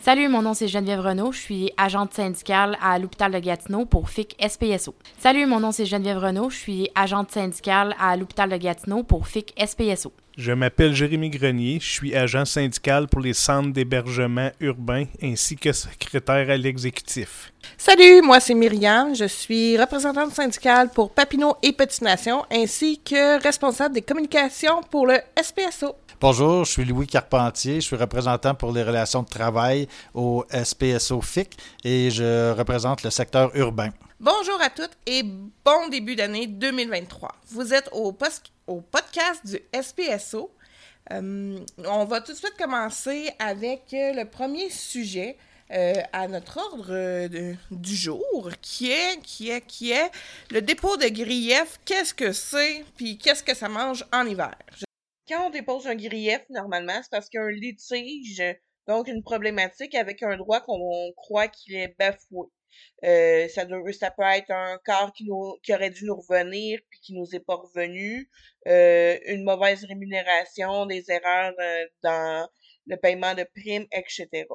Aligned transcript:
Salut, 0.00 0.28
mon 0.28 0.42
nom 0.42 0.54
c'est 0.54 0.68
Geneviève 0.68 1.00
Renault, 1.00 1.32
je 1.32 1.38
suis 1.38 1.72
agente 1.76 2.14
syndicale 2.14 2.78
à 2.80 2.98
l'hôpital 2.98 3.32
de 3.32 3.38
Gatineau 3.38 3.84
pour 3.84 4.08
FIC 4.08 4.36
SPSO. 4.40 4.94
Salut, 5.18 5.46
mon 5.46 5.60
nom 5.60 5.72
c'est 5.72 5.86
Geneviève 5.86 6.18
Renault, 6.18 6.50
je 6.50 6.56
suis 6.56 6.90
agente 6.94 7.30
syndicale 7.30 7.94
à 7.98 8.16
l'hôpital 8.16 8.48
de 8.48 8.56
Gatineau 8.56 9.02
pour 9.02 9.26
FIC 9.26 9.54
SPSO. 9.58 10.12
Je 10.38 10.52
m'appelle 10.52 10.94
Jérémy 10.94 11.30
Grenier, 11.30 11.78
je 11.80 11.90
suis 11.90 12.14
agent 12.14 12.44
syndical 12.44 13.08
pour 13.08 13.20
les 13.20 13.32
centres 13.32 13.72
d'hébergement 13.72 14.52
urbain 14.60 15.06
ainsi 15.20 15.56
que 15.56 15.72
secrétaire 15.72 16.48
à 16.48 16.56
l'exécutif. 16.56 17.52
Salut, 17.76 18.22
moi 18.22 18.40
c'est 18.40 18.54
Myriam, 18.54 19.14
je 19.14 19.24
suis 19.24 19.78
représentante 19.78 20.32
syndicale 20.32 20.90
pour 20.90 21.10
Papineau 21.10 21.56
et 21.62 21.72
Petite 21.72 22.02
Nation 22.02 22.44
ainsi 22.50 23.00
que 23.00 23.42
responsable 23.42 23.94
des 23.94 24.02
communications 24.02 24.82
pour 24.90 25.06
le 25.06 25.18
SPSO. 25.40 25.94
Bonjour, 26.20 26.64
je 26.64 26.72
suis 26.72 26.84
Louis 26.84 27.06
Carpentier, 27.06 27.76
je 27.76 27.86
suis 27.86 27.96
représentant 27.96 28.54
pour 28.54 28.72
les 28.72 28.82
relations 28.82 29.22
de 29.22 29.28
travail 29.28 29.86
au 30.14 30.44
SPSO 30.50 31.20
FIC 31.20 31.56
et 31.84 32.10
je 32.10 32.52
représente 32.52 33.04
le 33.04 33.10
secteur 33.10 33.54
urbain. 33.54 33.90
Bonjour 34.18 34.60
à 34.60 34.68
toutes 34.68 34.96
et 35.06 35.22
bon 35.22 35.88
début 35.90 36.16
d'année 36.16 36.48
2023. 36.48 37.30
Vous 37.50 37.72
êtes 37.72 37.88
au, 37.92 38.12
au 38.66 38.80
podcast 38.80 39.46
du 39.46 39.60
SPSO. 39.80 40.50
Euh, 41.12 41.58
on 41.86 42.04
va 42.04 42.20
tout 42.20 42.32
de 42.32 42.36
suite 42.36 42.56
commencer 42.58 43.30
avec 43.38 43.82
le 43.92 44.24
premier 44.24 44.70
sujet 44.70 45.36
euh, 45.70 45.94
à 46.12 46.28
notre 46.28 46.58
ordre 46.58 47.28
du 47.70 47.94
jour, 47.94 48.50
qui 48.62 48.90
est, 48.90 49.20
qui 49.22 49.50
est, 49.50 49.60
qui 49.66 49.92
est 49.92 50.10
le 50.50 50.62
dépôt 50.62 50.96
de 50.96 51.08
grief. 51.08 51.78
Qu'est-ce 51.84 52.14
que 52.14 52.32
c'est, 52.32 52.84
puis 52.96 53.18
qu'est-ce 53.18 53.42
que 53.42 53.54
ça 53.54 53.68
mange 53.68 54.04
en 54.12 54.26
hiver? 54.26 54.56
Quand 55.28 55.46
on 55.46 55.50
dépose 55.50 55.86
un 55.86 55.94
grief, 55.94 56.40
normalement, 56.48 57.00
c'est 57.02 57.10
parce 57.10 57.28
qu'il 57.28 57.38
y 57.38 57.42
a 57.42 57.46
un 57.46 57.50
litige, 57.50 58.42
donc 58.86 59.08
une 59.08 59.22
problématique 59.22 59.94
avec 59.94 60.22
un 60.22 60.36
droit 60.36 60.60
qu'on 60.60 61.12
croit 61.16 61.48
qu'il 61.48 61.76
est 61.76 61.94
bafoué. 61.98 62.46
Euh, 63.04 63.48
ça, 63.48 63.66
ça 63.92 64.10
peut 64.10 64.22
être 64.22 64.50
un 64.50 64.78
corps 64.84 65.12
qui, 65.12 65.24
nous, 65.24 65.56
qui 65.62 65.74
aurait 65.74 65.90
dû 65.90 66.04
nous 66.04 66.16
revenir 66.16 66.80
puis 66.90 67.00
qui 67.00 67.14
nous 67.14 67.34
est 67.34 67.40
pas 67.40 67.56
revenu, 67.56 68.28
euh, 68.66 69.18
une 69.26 69.44
mauvaise 69.44 69.84
rémunération, 69.84 70.86
des 70.86 71.10
erreurs 71.10 71.54
euh, 71.60 71.86
dans 72.02 72.48
le 72.86 72.96
paiement 72.96 73.34
de 73.34 73.44
primes, 73.54 73.86
etc. 73.92 74.46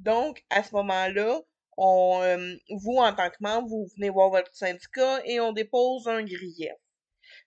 Donc, 0.00 0.42
à 0.48 0.62
ce 0.62 0.74
moment-là, 0.74 1.40
on, 1.76 2.20
euh, 2.22 2.54
vous, 2.70 2.96
en 2.96 3.14
tant 3.14 3.28
que 3.28 3.36
membre, 3.40 3.68
vous 3.68 3.86
venez 3.96 4.08
voir 4.08 4.30
votre 4.30 4.54
syndicat 4.54 5.20
et 5.24 5.40
on 5.40 5.52
dépose 5.52 6.08
un 6.08 6.22
grief. 6.22 6.72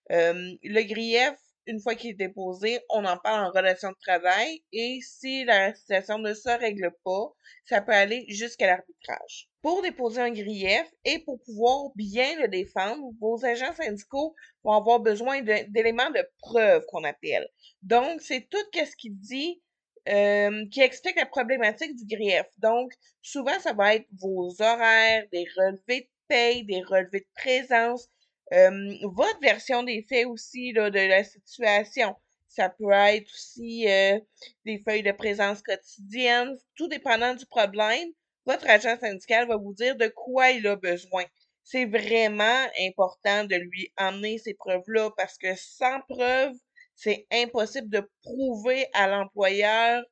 le 0.10 0.82
grief, 0.84 1.34
une 1.66 1.80
fois 1.80 1.96
qu'il 1.96 2.12
est 2.12 2.28
déposé, 2.28 2.80
on 2.90 3.06
en 3.06 3.18
parle 3.18 3.46
en 3.46 3.52
relation 3.52 3.90
de 3.90 3.98
travail 4.06 4.64
et 4.72 5.00
si 5.02 5.46
la 5.46 5.74
situation 5.74 6.20
ne 6.20 6.34
se 6.34 6.50
règle 6.50 6.92
pas, 7.04 7.34
ça 7.66 7.82
peut 7.82 7.94
aller 7.94 8.26
jusqu'à 8.28 8.68
l'arbitrage. 8.68 9.50
Pour 9.62 9.82
déposer 9.82 10.22
un 10.22 10.32
grief 10.32 10.86
et 11.06 11.20
pour 11.20 11.42
pouvoir 11.42 11.92
bien 11.96 12.40
le 12.40 12.50
défendre, 12.50 13.12
vos 13.20 13.44
agents 13.46 13.74
syndicaux 13.74 14.36
vont 14.64 14.74
avoir 14.74 15.00
besoin 15.00 15.42
d'éléments 15.42 16.12
de 16.12 16.24
preuve 16.40 16.86
qu'on 16.88 17.04
appelle. 17.04 17.48
Donc, 17.82 18.22
c'est 18.22 18.48
tout 18.50 18.58
ce 18.74 18.96
qui 18.98 19.10
dit 19.10 19.63
euh, 20.10 20.66
qui 20.70 20.82
explique 20.82 21.16
la 21.16 21.26
problématique 21.26 21.96
du 21.96 22.06
grief. 22.06 22.46
Donc, 22.58 22.92
souvent, 23.22 23.60
ça 23.60 23.74
va 23.74 23.96
être 23.96 24.08
vos 24.20 24.50
horaires, 24.62 25.26
des 25.32 25.46
relevés 25.56 26.02
de 26.02 26.10
paye, 26.28 26.66
des 26.66 26.82
relevés 26.82 27.22
de 27.22 27.42
présence, 27.42 28.10
euh, 28.52 28.94
votre 29.04 29.40
version 29.42 29.84
des 29.84 30.06
faits 30.08 30.28
aussi 30.28 30.74
là, 30.74 30.90
de 30.90 31.00
la 31.00 31.24
situation. 31.24 32.16
Ça 32.50 32.70
peut 32.70 32.92
être 32.92 33.32
aussi 33.34 33.90
euh, 33.90 34.20
des 34.66 34.78
feuilles 34.78 35.04
de 35.04 35.12
présence 35.12 35.62
quotidienne, 35.62 36.58
tout 36.76 36.88
dépendant 36.88 37.34
du 37.34 37.46
problème. 37.46 38.10
Votre 38.46 38.70
agent 38.70 39.00
syndical 39.00 39.48
va 39.48 39.56
vous 39.56 39.74
dire 39.74 39.96
de 39.96 40.08
quoi 40.08 40.52
il 40.52 40.68
a 40.68 40.76
besoin. 40.76 41.24
C'est 41.64 41.86
vraiment 41.86 42.68
important 42.82 43.46
de 43.46 43.56
lui 43.56 43.92
emmener 43.98 44.38
ces 44.38 44.54
preuves-là 44.54 45.12
parce 45.16 45.38
que 45.38 45.56
sans 45.56 46.02
preuve, 46.02 46.54
c'est 46.96 47.28
impossible 47.32 47.90
de 47.90 48.10
prouver 48.24 48.88
à 48.94 49.08
l'employeur 49.08 50.04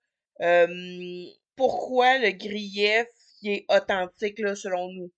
pourquoi 1.55 2.17
le 2.17 2.31
grief 2.31 3.07
est 3.43 3.65
authentique 3.69 4.39
là, 4.39 4.55
selon 4.55 4.91
nous. 4.91 5.11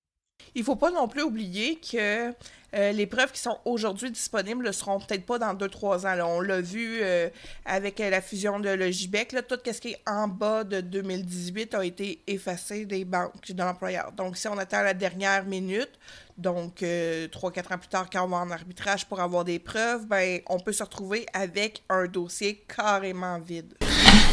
Il 0.55 0.63
faut 0.63 0.75
pas 0.75 0.91
non 0.91 1.07
plus 1.07 1.23
oublier 1.23 1.77
que 1.79 2.31
euh, 2.75 2.91
les 2.91 3.05
preuves 3.05 3.31
qui 3.31 3.39
sont 3.39 3.57
aujourd'hui 3.65 4.11
disponibles 4.11 4.65
ne 4.65 4.71
seront 4.71 4.99
peut-être 4.99 5.25
pas 5.25 5.39
dans 5.39 5.53
2-3 5.53 6.07
ans. 6.07 6.27
On 6.27 6.41
l'a 6.41 6.61
vu 6.61 6.99
euh, 7.01 7.29
avec 7.65 7.99
euh, 7.99 8.09
la 8.09 8.21
fusion 8.21 8.59
de 8.59 8.69
Logibec. 8.69 9.35
Tout 9.47 9.59
ce 9.65 9.79
qui 9.79 9.89
est 9.89 10.01
en 10.07 10.27
bas 10.27 10.63
de 10.63 10.81
2018 10.81 11.73
a 11.75 11.85
été 11.85 12.21
effacé 12.27 12.85
des 12.85 13.05
banques 13.05 13.51
de 13.51 13.63
l'employeur. 13.63 14.11
Donc, 14.11 14.37
si 14.37 14.47
on 14.47 14.57
attend 14.57 14.81
la 14.81 14.93
dernière 14.93 15.45
minute, 15.45 15.91
donc 16.37 16.81
3-4 16.81 17.73
ans 17.73 17.77
plus 17.77 17.89
tard, 17.89 18.09
quand 18.11 18.23
on 18.25 18.29
va 18.29 18.37
en 18.37 18.49
arbitrage 18.49 19.05
pour 19.05 19.19
avoir 19.19 19.43
des 19.43 19.59
preuves, 19.59 20.07
ben, 20.07 20.39
on 20.47 20.59
peut 20.59 20.73
se 20.73 20.83
retrouver 20.83 21.25
avec 21.33 21.83
un 21.89 22.07
dossier 22.07 22.63
carrément 22.67 23.39
vide. 23.39 23.75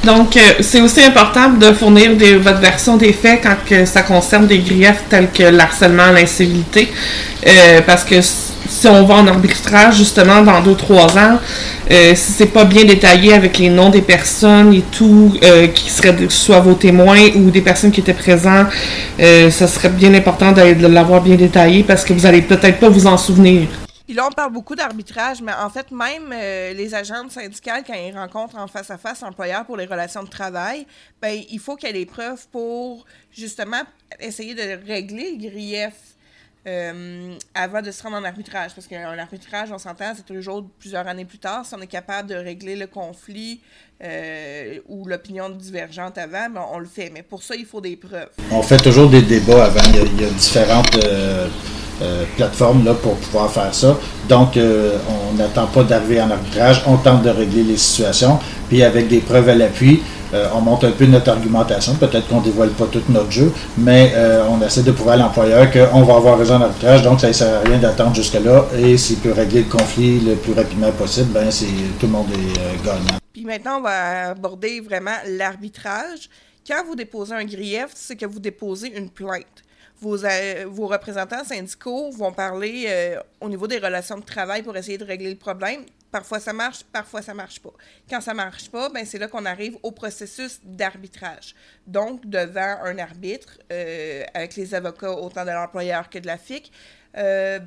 Donc, 0.05 0.39
c'est 0.61 0.81
aussi 0.81 1.03
important 1.03 1.51
de 1.51 1.73
fournir 1.73 2.17
des, 2.17 2.37
votre 2.37 2.61
version 2.61 2.97
des 2.97 3.13
faits 3.13 3.41
quand 3.43 3.57
que 3.69 3.85
ça 3.85 4.03
concerne 4.03 4.47
des 4.47 4.59
griefs 4.59 5.05
tels 5.11 5.31
que 5.31 5.43
l'harcèlement, 5.43 6.11
l'incivilité, 6.11 6.91
parce 7.87 8.05
que 8.05 8.21
si 8.71 8.87
on 8.87 9.05
va 9.05 9.17
en 9.17 9.27
arbitrage 9.27 9.97
justement 9.97 10.43
dans 10.43 10.61
deux 10.63 10.75
trois 10.75 11.19
ans, 11.19 11.39
euh, 11.91 12.15
si 12.15 12.33
c'est 12.33 12.47
pas 12.47 12.65
bien 12.65 12.85
détaillé 12.85 13.35
avec 13.35 13.59
les 13.59 13.69
noms 13.69 13.91
des 13.91 14.01
personnes 14.01 14.73
et 14.73 14.85
tout, 14.93 15.35
euh, 15.43 15.67
qui 15.67 15.91
seraient 15.91 16.17
soit 16.29 16.61
vos 16.61 16.75
témoins 16.75 17.29
ou 17.35 17.51
des 17.51 17.61
personnes 17.61 17.91
qui 17.91 18.01
étaient 18.01 18.15
présents, 18.15 18.67
euh, 19.21 19.51
ça 19.51 19.67
serait 19.67 19.89
bien 19.89 20.15
important 20.15 20.53
de, 20.53 20.87
l'avoir 20.87 21.21
bien 21.21 21.35
détaillé 21.35 21.83
parce 21.83 22.05
que 22.05 22.13
vous 22.13 22.27
allez 22.27 22.43
peut-être 22.43 22.79
pas 22.79 22.89
vous 22.89 23.07
en 23.07 23.19
souvenir. 23.19 23.63
Puis 24.11 24.17
là, 24.17 24.27
on 24.27 24.33
parle 24.33 24.53
beaucoup 24.53 24.75
d'arbitrage, 24.75 25.41
mais 25.41 25.53
en 25.53 25.71
fait, 25.71 25.93
même 25.93 26.31
les 26.31 26.97
agents 26.97 27.29
syndicales, 27.29 27.85
quand 27.87 27.95
ils 27.95 28.13
rencontrent 28.13 28.57
en 28.57 28.67
face 28.67 28.91
à 28.91 28.99
face 28.99 29.21
l'employeur 29.21 29.65
pour 29.65 29.77
les 29.77 29.87
relations 29.87 30.25
de 30.25 30.29
travail, 30.29 30.85
ben, 31.23 31.41
il 31.49 31.61
faut 31.61 31.77
qu'il 31.77 31.87
y 31.87 31.91
ait 31.91 32.01
des 32.01 32.07
preuves 32.07 32.49
pour 32.51 33.05
justement 33.31 33.83
essayer 34.19 34.57
de 34.57 34.85
régler 34.85 35.37
le 35.37 35.49
grief 35.49 35.95
euh, 36.67 37.37
avant 37.55 37.83
de 37.83 37.93
se 37.93 38.03
rendre 38.03 38.17
en 38.17 38.25
arbitrage. 38.25 38.75
Parce 38.75 38.89
qu'un 38.89 39.17
arbitrage, 39.17 39.71
on 39.71 39.79
s'entend, 39.79 40.13
c'est 40.17 40.27
toujours 40.27 40.65
plusieurs 40.81 41.07
années 41.07 41.25
plus 41.25 41.39
tard. 41.39 41.65
Si 41.65 41.73
on 41.77 41.81
est 41.81 41.87
capable 41.87 42.31
de 42.31 42.35
régler 42.35 42.75
le 42.75 42.89
conflit 42.89 43.61
euh, 44.03 44.81
ou 44.89 45.07
l'opinion 45.07 45.51
divergente 45.51 46.19
avant, 46.19 46.51
ben, 46.51 46.67
on 46.73 46.81
le 46.81 46.87
fait. 46.87 47.11
Mais 47.15 47.23
pour 47.23 47.45
ça, 47.45 47.55
il 47.55 47.65
faut 47.65 47.81
des 47.81 47.95
preuves. 47.95 48.31
On 48.51 48.63
fait 48.63 48.79
toujours 48.79 49.09
des 49.09 49.23
débats 49.23 49.67
avant. 49.67 49.89
Il 49.95 50.21
y 50.21 50.25
a, 50.25 50.31
différentes 50.31 50.97
euh, 50.97 51.49
plateformes 52.37 52.85
là, 52.85 52.95
pour 52.95 53.15
pouvoir 53.17 53.51
faire 53.51 53.75
ça. 53.75 53.99
Donc, 54.29 54.57
on 54.57 55.37
n'attend 55.37 55.67
pas 55.67 55.83
d'arriver 55.83 56.21
en 56.21 56.31
arbitrage. 56.31 56.83
On 56.87 56.97
tente 56.97 57.23
de 57.23 57.31
régler 57.31 57.63
les 57.63 57.77
situations. 57.77 58.39
Puis 58.69 58.83
avec 58.83 59.09
des 59.09 59.19
preuves 59.19 59.49
à 59.49 59.55
l'appui, 59.55 60.03
euh, 60.33 60.49
on 60.55 60.61
monte 60.61 60.85
un 60.85 60.93
peu 60.93 61.07
notre 61.07 61.31
argumentation. 61.31 61.95
Peut-être 61.97 62.29
qu'on 62.29 62.41
dévoile 62.41 62.71
pas 62.71 62.87
tout 62.87 63.03
notre 63.09 63.31
jeu, 63.31 63.53
mais 63.77 64.13
euh, 64.15 64.45
on 64.49 64.65
essaie 64.65 64.83
de 64.83 64.93
prouver 64.93 65.13
à 65.13 65.17
l'employeur 65.17 65.71
qu'on 65.73 66.03
va 66.03 66.15
avoir 66.15 66.39
raison 66.39 66.57
en 66.57 66.63
arbitrage, 66.63 67.03
donc 67.03 67.21
ça 67.21 67.29
ne 67.29 67.33
sert 67.33 67.53
à 67.53 67.61
rien 67.61 67.79
d'attendre 67.79 68.15
jusque-là. 68.15 68.67
Et 68.79 68.97
s'il 68.97 69.17
peut 69.17 69.33
régler 69.33 69.63
le 69.63 69.69
conflit 69.69 70.21
le 70.21 70.37
plus 70.37 70.53
rapidement 70.53 70.93
possible, 70.93 71.33
ben 71.33 71.51
c'est 71.51 71.67
tout 71.99 72.07
le 72.07 72.13
monde 72.13 72.29
est 72.31 72.59
euh, 72.61 72.73
gagnant. 72.85 73.19
Puis 73.33 73.45
maintenant, 73.45 73.79
on 73.79 73.83
va 73.83 74.31
aborder 74.31 74.81
vraiment 74.81 75.17
l'arbitrage. 75.27 76.29
Quand 76.67 76.85
vous 76.87 76.95
déposez 76.95 77.35
un 77.35 77.45
grief, 77.45 77.89
c'est 77.95 78.15
que 78.15 78.27
vous 78.27 78.41
déposez 78.41 78.97
une 78.97 79.11
plainte. 79.11 79.65
Vos, 80.01 80.17
vos, 80.69 80.87
représentants 80.87 81.45
syndicaux 81.45 82.11
vont 82.11 82.33
parler 82.33 83.17
au 83.41 83.49
niveau 83.49 83.67
des 83.67 83.79
relations 83.79 84.17
de 84.17 84.25
travail 84.25 84.63
pour 84.63 84.77
essayer 84.77 84.97
de 84.97 85.05
régler 85.05 85.31
le 85.31 85.37
problème. 85.37 85.85
Parfois 86.11 86.41
ça 86.41 86.53
marche, 86.53 86.83
parfois 86.85 87.23
ça 87.23 87.35
marche 87.35 87.61
pas. 87.61 87.73
Quand 88.09 88.21
ça 88.21 88.35
marche 88.35 88.69
pas, 88.71 88.89
ben 88.89 89.07
c'est 89.07 89.19
là 89.19 89.29
qu'on 89.29 89.47
arrive 89.47 89.77
au 89.83 89.93
processus 89.93 90.61
d'arbitrage. 90.65 91.55
Donc 91.87 92.27
devant 92.27 92.79
un 92.83 92.99
arbitre 92.99 93.59
euh, 93.71 94.25
avec 94.35 94.57
les 94.57 94.75
avocats 94.75 95.13
autant 95.13 95.45
de 95.45 95.51
l'employeur 95.51 96.11
que 96.11 96.19
de 96.19 96.27
la 96.27 96.37
FIC, 96.37 96.73
euh, 97.17 97.61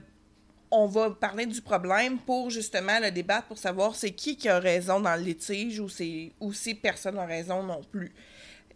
on 0.72 0.88
va 0.88 1.12
parler 1.12 1.46
du 1.46 1.62
problème 1.62 2.18
pour 2.20 2.50
justement 2.50 3.00
le 3.00 3.12
débattre 3.12 3.48
pour 3.48 3.58
savoir 3.58 3.96
c'est 3.96 4.12
qui 4.12 4.36
qui 4.36 4.50
a 4.50 4.60
raison 4.60 5.00
dans 5.00 5.16
le 5.16 5.22
litige 5.22 5.80
ou 5.80 5.88
c'est 5.88 6.34
ou 6.42 6.52
si 6.52 6.76
personne 6.76 7.16
n'a 7.16 7.26
raison 7.26 7.64
non 7.64 7.82
plus. 7.82 8.14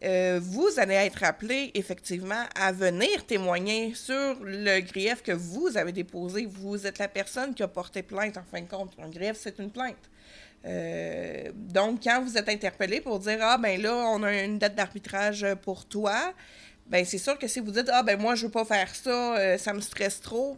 Euh, 0.03 0.39
vous 0.41 0.69
allez 0.77 0.93
être 0.93 1.23
appelé 1.23 1.71
effectivement 1.73 2.43
à 2.55 2.71
venir 2.71 3.25
témoigner 3.25 3.95
sur 3.95 4.37
le 4.43 4.79
grief 4.81 5.23
que 5.23 5.31
vous 5.31 5.75
avez 5.75 5.91
déposé. 5.91 6.45
Vous 6.45 6.85
êtes 6.85 6.99
la 6.99 7.07
personne 7.07 7.55
qui 7.55 7.63
a 7.63 7.67
porté 7.67 8.03
plainte 8.03 8.37
en 8.37 8.43
fin 8.43 8.61
de 8.61 8.67
compte. 8.67 8.91
Un 9.01 9.09
grief, 9.09 9.37
c'est 9.39 9.57
une 9.59 9.71
plainte. 9.71 9.95
Euh, 10.65 11.51
donc, 11.55 12.03
quand 12.03 12.21
vous 12.23 12.37
êtes 12.37 12.49
interpellé 12.49 13.01
pour 13.01 13.19
dire 13.19 13.39
Ah, 13.41 13.57
ben 13.57 13.81
là, 13.81 13.95
on 13.95 14.21
a 14.23 14.43
une 14.43 14.59
date 14.59 14.75
d'arbitrage 14.75 15.45
pour 15.63 15.85
toi, 15.85 16.33
ben 16.89 17.03
c'est 17.05 17.17
sûr 17.17 17.37
que 17.37 17.47
si 17.47 17.59
vous 17.59 17.71
dites 17.71 17.89
ah 17.91 18.03
ben 18.03 18.19
moi 18.19 18.35
je 18.35 18.45
veux 18.45 18.51
pas 18.51 18.65
faire 18.65 18.93
ça, 18.95 19.37
euh, 19.37 19.57
ça 19.57 19.73
me 19.73 19.81
stresse 19.81 20.21
trop, 20.21 20.57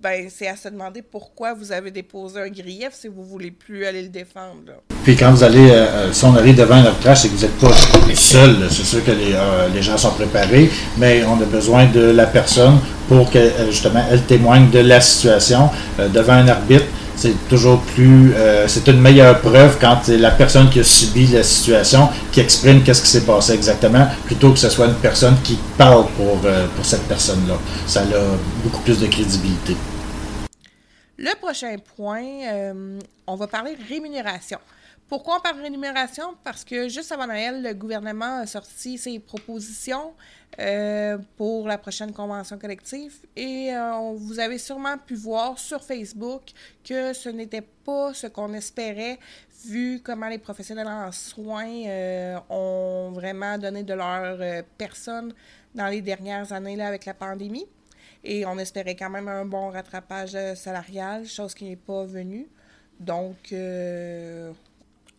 ben 0.00 0.28
c'est 0.30 0.46
à 0.46 0.56
se 0.56 0.68
demander 0.68 1.02
pourquoi 1.02 1.54
vous 1.54 1.72
avez 1.72 1.90
déposé 1.90 2.40
un 2.40 2.48
grief 2.48 2.90
si 2.92 3.08
vous 3.08 3.24
voulez 3.24 3.50
plus 3.50 3.84
aller 3.84 4.02
le 4.02 4.08
défendre. 4.08 4.74
Puis 5.02 5.16
quand 5.16 5.30
vous 5.32 5.42
allez, 5.42 5.70
euh, 5.70 5.86
euh, 5.86 6.12
si 6.12 6.24
on 6.24 6.34
arrive 6.36 6.56
devant 6.56 6.76
un 6.76 6.84
arbitrage, 6.84 7.22
c'est 7.22 7.28
que 7.28 7.34
vous 7.34 7.42
n'êtes 7.42 7.58
pas 7.58 7.72
seul. 8.14 8.60
là. 8.60 8.66
C'est 8.70 8.84
sûr 8.84 9.04
que 9.04 9.10
les, 9.10 9.32
euh, 9.34 9.68
les 9.74 9.82
gens 9.82 9.96
sont 9.96 10.10
préparés, 10.12 10.70
mais 10.98 11.24
on 11.24 11.40
a 11.40 11.46
besoin 11.46 11.86
de 11.86 12.00
la 12.00 12.26
personne 12.26 12.78
pour 13.08 13.30
que 13.30 13.38
euh, 13.38 13.70
justement 13.70 14.04
elle 14.10 14.22
témoigne 14.22 14.70
de 14.70 14.80
la 14.80 15.00
situation 15.00 15.70
devant 16.14 16.34
un 16.34 16.48
arbitre. 16.48 16.84
C'est 17.20 17.48
toujours 17.48 17.80
plus, 17.80 18.32
euh, 18.36 18.68
c'est 18.68 18.86
une 18.86 19.00
meilleure 19.00 19.40
preuve 19.40 19.76
quand 19.80 19.98
c'est 20.04 20.18
la 20.18 20.30
personne 20.30 20.70
qui 20.70 20.78
a 20.78 20.84
subi 20.84 21.26
la 21.26 21.42
situation 21.42 22.08
qui 22.30 22.38
exprime 22.38 22.84
qu'est-ce 22.84 23.02
qui 23.02 23.08
s'est 23.08 23.26
passé 23.26 23.54
exactement, 23.54 24.06
plutôt 24.24 24.52
que 24.52 24.58
ce 24.58 24.68
soit 24.68 24.86
une 24.86 24.94
personne 24.94 25.34
qui 25.42 25.58
parle 25.76 26.06
pour, 26.16 26.38
euh, 26.44 26.68
pour 26.76 26.84
cette 26.84 27.02
personne-là. 27.08 27.54
Ça 27.88 28.02
a 28.02 28.04
beaucoup 28.62 28.80
plus 28.82 29.00
de 29.00 29.08
crédibilité. 29.08 29.76
Le 31.16 31.36
prochain 31.40 31.74
point, 31.96 32.22
euh, 32.52 33.00
on 33.26 33.34
va 33.34 33.48
parler 33.48 33.76
rémunération. 33.88 34.58
Pourquoi 35.08 35.38
on 35.38 35.40
parle 35.40 35.62
rémunération? 35.62 36.36
Parce 36.44 36.64
que 36.64 36.86
juste 36.90 37.10
avant 37.12 37.26
Noël, 37.26 37.62
le 37.62 37.72
gouvernement 37.72 38.40
a 38.40 38.46
sorti 38.46 38.98
ses 38.98 39.18
propositions 39.18 40.12
euh, 40.58 41.16
pour 41.38 41.66
la 41.66 41.78
prochaine 41.78 42.12
convention 42.12 42.58
collective 42.58 43.14
et 43.34 43.74
euh, 43.74 44.12
vous 44.14 44.38
avez 44.38 44.58
sûrement 44.58 44.98
pu 44.98 45.14
voir 45.14 45.58
sur 45.58 45.82
Facebook 45.82 46.42
que 46.84 47.14
ce 47.14 47.30
n'était 47.30 47.62
pas 47.62 48.12
ce 48.12 48.26
qu'on 48.26 48.52
espérait 48.52 49.18
vu 49.64 50.02
comment 50.04 50.28
les 50.28 50.36
professionnels 50.36 50.88
en 50.88 51.10
soins 51.10 51.86
euh, 51.86 52.38
ont 52.50 53.10
vraiment 53.12 53.56
donné 53.56 53.84
de 53.84 53.94
leur 53.94 54.62
personne 54.76 55.32
dans 55.74 55.86
les 55.86 56.02
dernières 56.02 56.52
années 56.52 56.76
là, 56.76 56.86
avec 56.86 57.06
la 57.06 57.14
pandémie. 57.14 57.66
Et 58.24 58.44
on 58.44 58.58
espérait 58.58 58.94
quand 58.94 59.08
même 59.08 59.28
un 59.28 59.46
bon 59.46 59.70
rattrapage 59.70 60.36
salarial, 60.54 61.24
chose 61.24 61.54
qui 61.54 61.64
n'est 61.64 61.76
pas 61.76 62.04
venue. 62.04 62.46
Donc, 63.00 63.54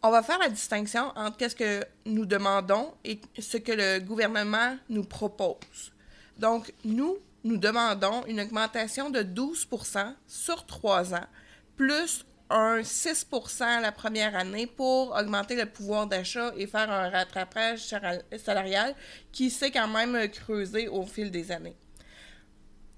on 0.01 0.11
va 0.11 0.23
faire 0.23 0.39
la 0.39 0.49
distinction 0.49 1.11
entre 1.15 1.37
qu'est-ce 1.37 1.55
que 1.55 1.83
nous 2.05 2.25
demandons 2.25 2.93
et 3.03 3.19
ce 3.37 3.57
que 3.57 3.71
le 3.71 3.99
gouvernement 3.99 4.77
nous 4.89 5.03
propose. 5.03 5.91
Donc, 6.37 6.73
nous, 6.85 7.17
nous 7.43 7.57
demandons 7.57 8.25
une 8.25 8.39
augmentation 8.39 9.09
de 9.09 9.21
12% 9.21 10.13
sur 10.27 10.65
trois 10.65 11.13
ans, 11.13 11.27
plus 11.75 12.25
un 12.49 12.79
6% 12.79 13.81
la 13.81 13.91
première 13.91 14.35
année 14.35 14.65
pour 14.65 15.15
augmenter 15.15 15.55
le 15.55 15.65
pouvoir 15.65 16.07
d'achat 16.07 16.51
et 16.57 16.65
faire 16.65 16.89
un 16.89 17.09
rattrapage 17.09 17.93
salarial 18.37 18.95
qui 19.31 19.49
s'est 19.49 19.71
quand 19.71 19.87
même 19.87 20.29
creusé 20.29 20.87
au 20.87 21.05
fil 21.05 21.29
des 21.29 21.51
années. 21.51 21.75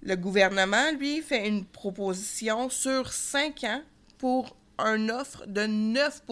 Le 0.03 0.15
gouvernement, 0.15 0.91
lui, 0.97 1.21
fait 1.21 1.47
une 1.47 1.65
proposition 1.65 2.69
sur 2.69 3.11
5 3.11 3.63
ans 3.65 3.81
pour 4.17 4.55
une 4.79 5.11
offre 5.11 5.45
de 5.45 5.65
9 5.65 6.23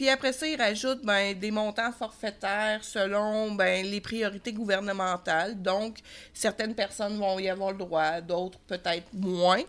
puis 0.00 0.08
après 0.08 0.32
ça, 0.32 0.46
il 0.46 0.56
rajoute 0.56 1.04
ben, 1.04 1.38
des 1.38 1.50
montants 1.50 1.92
forfaitaires 1.92 2.82
selon 2.82 3.52
ben, 3.52 3.84
les 3.84 4.00
priorités 4.00 4.50
gouvernementales. 4.50 5.60
Donc, 5.60 5.98
certaines 6.32 6.74
personnes 6.74 7.18
vont 7.18 7.38
y 7.38 7.50
avoir 7.50 7.72
le 7.72 7.76
droit, 7.76 8.22
d'autres 8.22 8.58
peut-être 8.60 9.08
moins. 9.12 9.60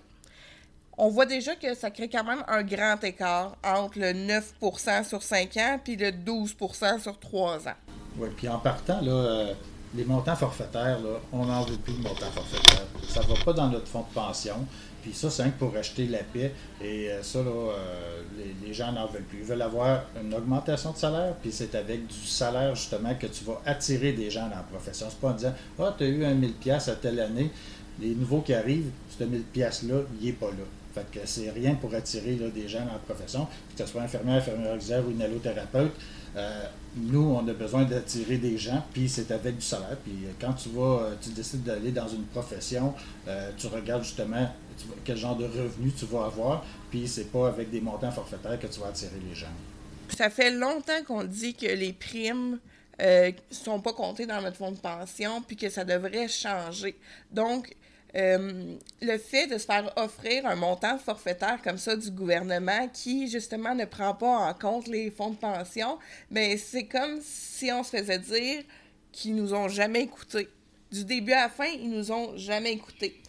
On 0.98 1.10
voit 1.10 1.26
déjà 1.26 1.58
que 1.58 1.74
ça 1.74 1.92
crée 1.92 2.08
quand 2.08 2.24
même 2.24 2.46
un 2.48 2.64
grand 2.64 3.04
écart 3.04 3.58
entre 3.62 4.00
le 4.00 4.14
9% 4.62 5.04
sur 5.04 5.22
5 5.22 5.58
ans 5.58 5.80
puis 5.84 5.98
le 5.98 6.12
12% 6.12 7.02
sur 7.02 7.20
3 7.20 7.68
ans. 7.68 7.76
Oui, 8.16 8.30
puis 8.38 8.48
en 8.48 8.60
partant, 8.60 9.02
là, 9.02 9.12
euh, 9.12 9.54
les 9.94 10.06
montants 10.06 10.38
forfaitaires, 10.38 11.02
là, 11.02 11.20
on 11.34 11.46
n'en 11.46 11.64
veut 11.64 11.76
plus 11.76 11.92
de 11.96 12.04
montants 12.04 12.32
forfaitaires. 12.32 12.88
Ça 13.10 13.20
ne 13.20 13.28
va 13.28 13.44
pas 13.44 13.52
dans 13.52 13.68
notre 13.68 13.88
fonds 13.88 14.06
de 14.10 14.14
pension. 14.14 14.66
Puis 15.02 15.14
ça, 15.14 15.30
c'est 15.30 15.52
pour 15.54 15.76
acheter 15.76 16.06
la 16.08 16.20
paix. 16.20 16.54
Et 16.82 17.10
euh, 17.10 17.24
ça, 17.24 17.40
là, 17.40 17.50
euh, 17.50 18.22
les, 18.64 18.74
gens 18.74 18.92
n'en 18.92 19.08
veulent 19.08 19.24
plus. 19.24 19.40
Ils 19.40 19.46
veulent 19.46 19.62
avoir 19.62 20.06
une 20.22 20.34
augmentation 20.34 20.92
de 20.92 20.98
salaire, 20.98 21.34
puis 21.42 21.52
c'est 21.52 21.76
avec 21.76 22.08
du 22.08 22.26
salaire, 22.26 22.76
justement, 22.76 23.14
que 23.16 23.28
tu 23.28 23.44
vas 23.44 23.62
attirer 23.66 24.14
des 24.14 24.30
gens 24.30 24.48
dans 24.48 24.58
la 24.58 24.64
profession. 24.64 25.08
C'est 25.10 25.20
pas 25.20 25.30
en 25.30 25.34
disant 25.34 25.54
Ah, 25.80 25.94
tu 25.98 26.04
as 26.04 26.08
eu 26.08 26.24
un 26.24 26.36
1000$ 26.36 26.90
à 26.90 26.96
telle 26.96 27.20
année. 27.20 27.52
Les 28.00 28.16
nouveaux 28.16 28.42
qui 28.42 28.54
arrivent, 28.54 28.92
ce 29.10 29.24
1000$-là, 29.24 30.02
il 30.20 30.26
n'est 30.26 30.34
pas 30.34 30.48
là. 30.48 30.66
Fait 30.94 31.06
que 31.12 31.20
c'est 31.26 31.50
rien 31.52 31.76
pour 31.76 31.94
attirer 31.94 32.36
des 32.36 32.68
gens 32.68 32.86
dans 32.86 32.94
la 32.94 33.00
profession, 33.00 33.48
que 33.76 33.84
ce 33.84 33.90
soit 33.90 34.02
infirmière, 34.02 34.38
infirmière 34.38 34.76
auxiliaire 34.76 35.08
ou 35.08 35.12
une 35.12 35.22
allothérapeute. 35.22 35.92
Euh, 36.36 36.64
nous, 36.96 37.24
on 37.24 37.48
a 37.48 37.54
besoin 37.54 37.84
d'attirer 37.84 38.38
des 38.38 38.58
gens, 38.58 38.84
puis 38.94 39.08
c'est 39.08 39.32
avec 39.32 39.56
du 39.56 39.62
salaire. 39.62 39.98
Puis 40.04 40.14
quand 40.40 40.54
tu 40.54 40.70
vas, 40.70 41.12
tu 41.22 41.30
décides 41.30 41.64
d'aller 41.64 41.92
dans 41.92 42.08
une 42.08 42.24
profession, 42.24 42.94
tu 43.58 43.68
regardes 43.68 44.04
justement 44.04 44.50
quel 45.04 45.18
genre 45.18 45.36
de 45.36 45.46
revenus 45.46 45.96
tu 45.98 46.06
vas 46.06 46.26
avoir, 46.26 46.66
puis 46.90 47.08
c'est 47.08 47.32
pas 47.32 47.48
avec 47.48 47.70
des 47.70 47.82
montants 47.82 48.12
forfaitaires 48.12 48.60
que 48.60 48.68
tu 48.68 48.80
vas 48.80 48.88
attirer 48.88 49.20
les 49.28 49.36
gens. 49.36 49.48
Ça 50.10 50.30
fait 50.30 50.52
longtemps 50.52 51.04
qu'on 51.08 51.24
dit 51.24 51.54
que 51.54 51.68
les 51.68 51.94
primes 51.94 52.60
euh, 53.02 53.32
sont 53.50 53.80
pas 53.80 53.94
comptées 53.94 54.26
dans 54.26 54.42
notre 54.42 54.58
fonds 54.58 54.72
de 54.72 54.80
pension, 54.80 55.42
puis 55.42 55.56
que 55.56 55.70
ça 55.70 55.84
devrait 55.84 56.28
changer. 56.28 56.98
Donc, 57.32 57.76
euh, 58.16 58.76
le 59.02 59.18
fait 59.18 59.48
de 59.48 59.58
se 59.58 59.66
faire 59.66 59.92
offrir 59.96 60.46
un 60.46 60.56
montant 60.56 60.98
forfaitaire 60.98 61.60
comme 61.64 61.78
ça 61.78 61.96
du 61.96 62.12
gouvernement 62.12 62.90
qui, 62.94 63.30
justement, 63.30 63.74
ne 63.74 63.86
prend 63.86 64.14
pas 64.14 64.50
en 64.50 64.54
compte 64.54 64.88
les 64.88 65.10
fonds 65.10 65.30
de 65.30 65.38
pension, 65.38 65.98
ben 66.30 66.58
c'est 66.58 66.86
comme 66.86 67.20
si 67.22 67.72
on 67.72 67.84
se 67.84 67.92
faisait 67.92 68.20
dire 68.20 68.64
qu'ils 69.14 69.36
nous 69.36 69.54
ont 69.54 69.70
jamais 69.70 70.02
écoutés. 70.02 70.50
Du 70.92 71.06
début 71.06 71.32
à 71.32 71.44
la 71.44 71.50
fin, 71.50 71.68
ils 71.68 71.90
nous 71.90 72.12
ont 72.12 72.36
jamais 72.36 72.74
écoutés. 72.74 73.22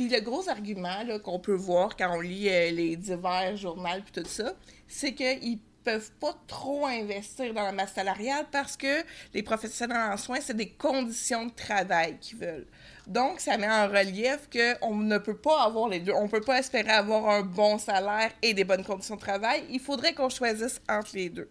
Puis 0.00 0.08
le 0.08 0.20
gros 0.22 0.48
argument 0.48 1.04
qu'on 1.22 1.38
peut 1.38 1.52
voir 1.52 1.94
quand 1.94 2.16
on 2.16 2.22
lit 2.22 2.48
euh, 2.48 2.70
les 2.70 2.96
divers 2.96 3.54
journaux 3.54 4.00
puis 4.02 4.22
tout 4.22 4.26
ça, 4.26 4.54
c'est 4.88 5.12
qu'ils 5.12 5.58
peuvent 5.84 6.10
pas 6.12 6.34
trop 6.46 6.86
investir 6.86 7.52
dans 7.52 7.64
la 7.64 7.72
masse 7.72 7.92
salariale 7.92 8.46
parce 8.50 8.78
que 8.78 9.04
les 9.34 9.42
professionnels 9.42 10.10
en 10.10 10.16
soins, 10.16 10.38
c'est 10.40 10.56
des 10.56 10.70
conditions 10.70 11.44
de 11.44 11.52
travail 11.52 12.16
qu'ils 12.18 12.38
veulent. 12.38 12.66
Donc, 13.06 13.40
ça 13.40 13.58
met 13.58 13.68
en 13.68 13.88
relief 13.88 14.48
qu'on 14.50 14.94
ne 14.94 15.18
peut 15.18 15.36
pas 15.36 15.64
avoir 15.64 15.90
les 15.90 16.00
deux. 16.00 16.14
On 16.14 16.28
peut 16.28 16.40
pas 16.40 16.60
espérer 16.60 16.92
avoir 16.92 17.28
un 17.28 17.42
bon 17.42 17.76
salaire 17.76 18.30
et 18.40 18.54
des 18.54 18.64
bonnes 18.64 18.84
conditions 18.84 19.16
de 19.16 19.20
travail. 19.20 19.64
Il 19.68 19.80
faudrait 19.80 20.14
qu'on 20.14 20.30
choisisse 20.30 20.80
entre 20.88 21.10
les 21.12 21.28
deux 21.28 21.50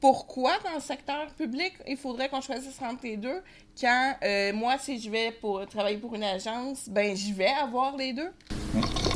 pourquoi 0.00 0.52
dans 0.64 0.74
le 0.74 0.80
secteur 0.80 1.26
public, 1.38 1.72
il 1.88 1.96
faudrait 1.96 2.28
qu'on 2.28 2.40
choisisse 2.40 2.76
entre 2.82 3.00
les 3.04 3.16
deux, 3.16 3.40
quand 3.80 4.14
euh, 4.22 4.52
moi, 4.52 4.74
si 4.80 5.00
je 5.00 5.10
vais 5.10 5.32
pour 5.40 5.66
travailler 5.66 5.96
pour 5.98 6.14
une 6.14 6.22
agence, 6.24 6.88
ben 6.88 7.16
je 7.16 7.32
vais 7.32 7.48
avoir 7.62 7.96
les 7.96 8.12
deux. 8.12 8.30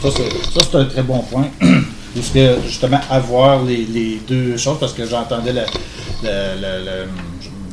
Ça, 0.02 0.09
c'est, 0.11 0.75
un 0.76 0.85
très 0.87 1.02
bon 1.02 1.21
point. 1.21 1.49
Parce 2.14 2.31
que, 2.31 2.61
justement, 2.62 2.99
avoir 3.09 3.62
les, 3.62 3.85
les 3.85 4.16
deux 4.16 4.57
choses, 4.57 4.81
parce 4.81 4.93
que 4.93 5.07
j'entendais 5.07 5.52
la, 5.52 5.64
la, 6.25 6.57
la- 6.57 6.78
la- 6.81 7.07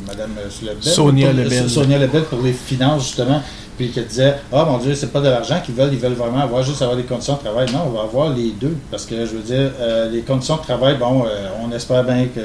Madame 0.06 0.36
Lebel, 0.62 0.84
Sonia 0.84 1.34
Lebel. 1.34 1.68
Sonia 1.70 1.98
Lebel 1.98 2.24
pour 2.26 2.42
les 2.44 2.54
finances, 2.54 3.04
justement, 3.08 3.42
puis 3.78 3.90
qui 3.90 4.02
disait 4.02 4.36
Ah 4.52 4.66
mon 4.66 4.78
Dieu, 4.80 4.96
c'est 4.96 5.12
pas 5.12 5.22
de 5.22 5.30
l'argent 5.30 5.62
qu'ils 5.64 5.76
veulent, 5.76 5.94
ils 5.94 6.00
veulent 6.00 6.14
vraiment 6.14 6.40
avoir 6.40 6.64
juste 6.64 6.82
avoir 6.82 6.98
des 6.98 7.04
conditions 7.04 7.36
de 7.36 7.40
travail. 7.40 7.72
Non, 7.72 7.84
on 7.88 7.92
va 7.92 8.02
avoir 8.02 8.30
les 8.30 8.52
deux. 8.52 8.76
Parce 8.92 9.06
que, 9.06 9.26
je 9.26 9.32
veux 9.32 9.44
dire, 9.44 9.72
euh, 9.80 10.10
les 10.10 10.22
conditions 10.22 10.58
de 10.58 10.62
travail, 10.62 10.98
bon, 10.98 11.26
euh, 11.26 11.50
on 11.64 11.72
espère 11.72 12.04
bien 12.04 12.26
que 12.26 12.42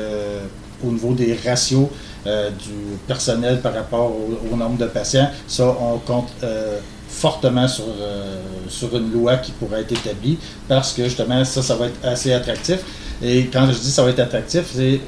au 0.86 0.90
niveau 0.90 1.14
des 1.14 1.36
ratios 1.44 1.88
euh, 2.26 2.50
du 2.50 2.96
personnel 3.06 3.60
par 3.60 3.74
rapport 3.74 4.12
au, 4.50 4.56
nombre 4.56 4.78
de 4.78 4.86
patients, 4.86 5.28
ça, 5.46 5.64
on 5.80 5.98
compte 5.98 6.30
euh, 6.42 6.78
fortement 7.08 7.68
sur, 7.68 7.84
euh, 7.84 8.40
sur 8.68 8.96
une 8.96 9.12
loi 9.12 9.36
qui 9.36 9.52
pourrait 9.52 9.80
être 9.80 9.92
établie 9.92 10.38
parce 10.68 10.92
que 10.92 11.04
justement, 11.04 11.44
ça, 11.44 11.62
ça 11.62 11.76
va 11.76 11.86
être 11.86 12.04
assez 12.04 12.32
attractif. 12.32 12.78
Et 13.22 13.46
quand 13.46 13.66
je 13.66 13.78
dis 13.78 13.90
ça 13.90 14.02
va 14.02 14.10
être 14.10 14.20
attractif, 14.20 14.64
c'est 14.74 15.00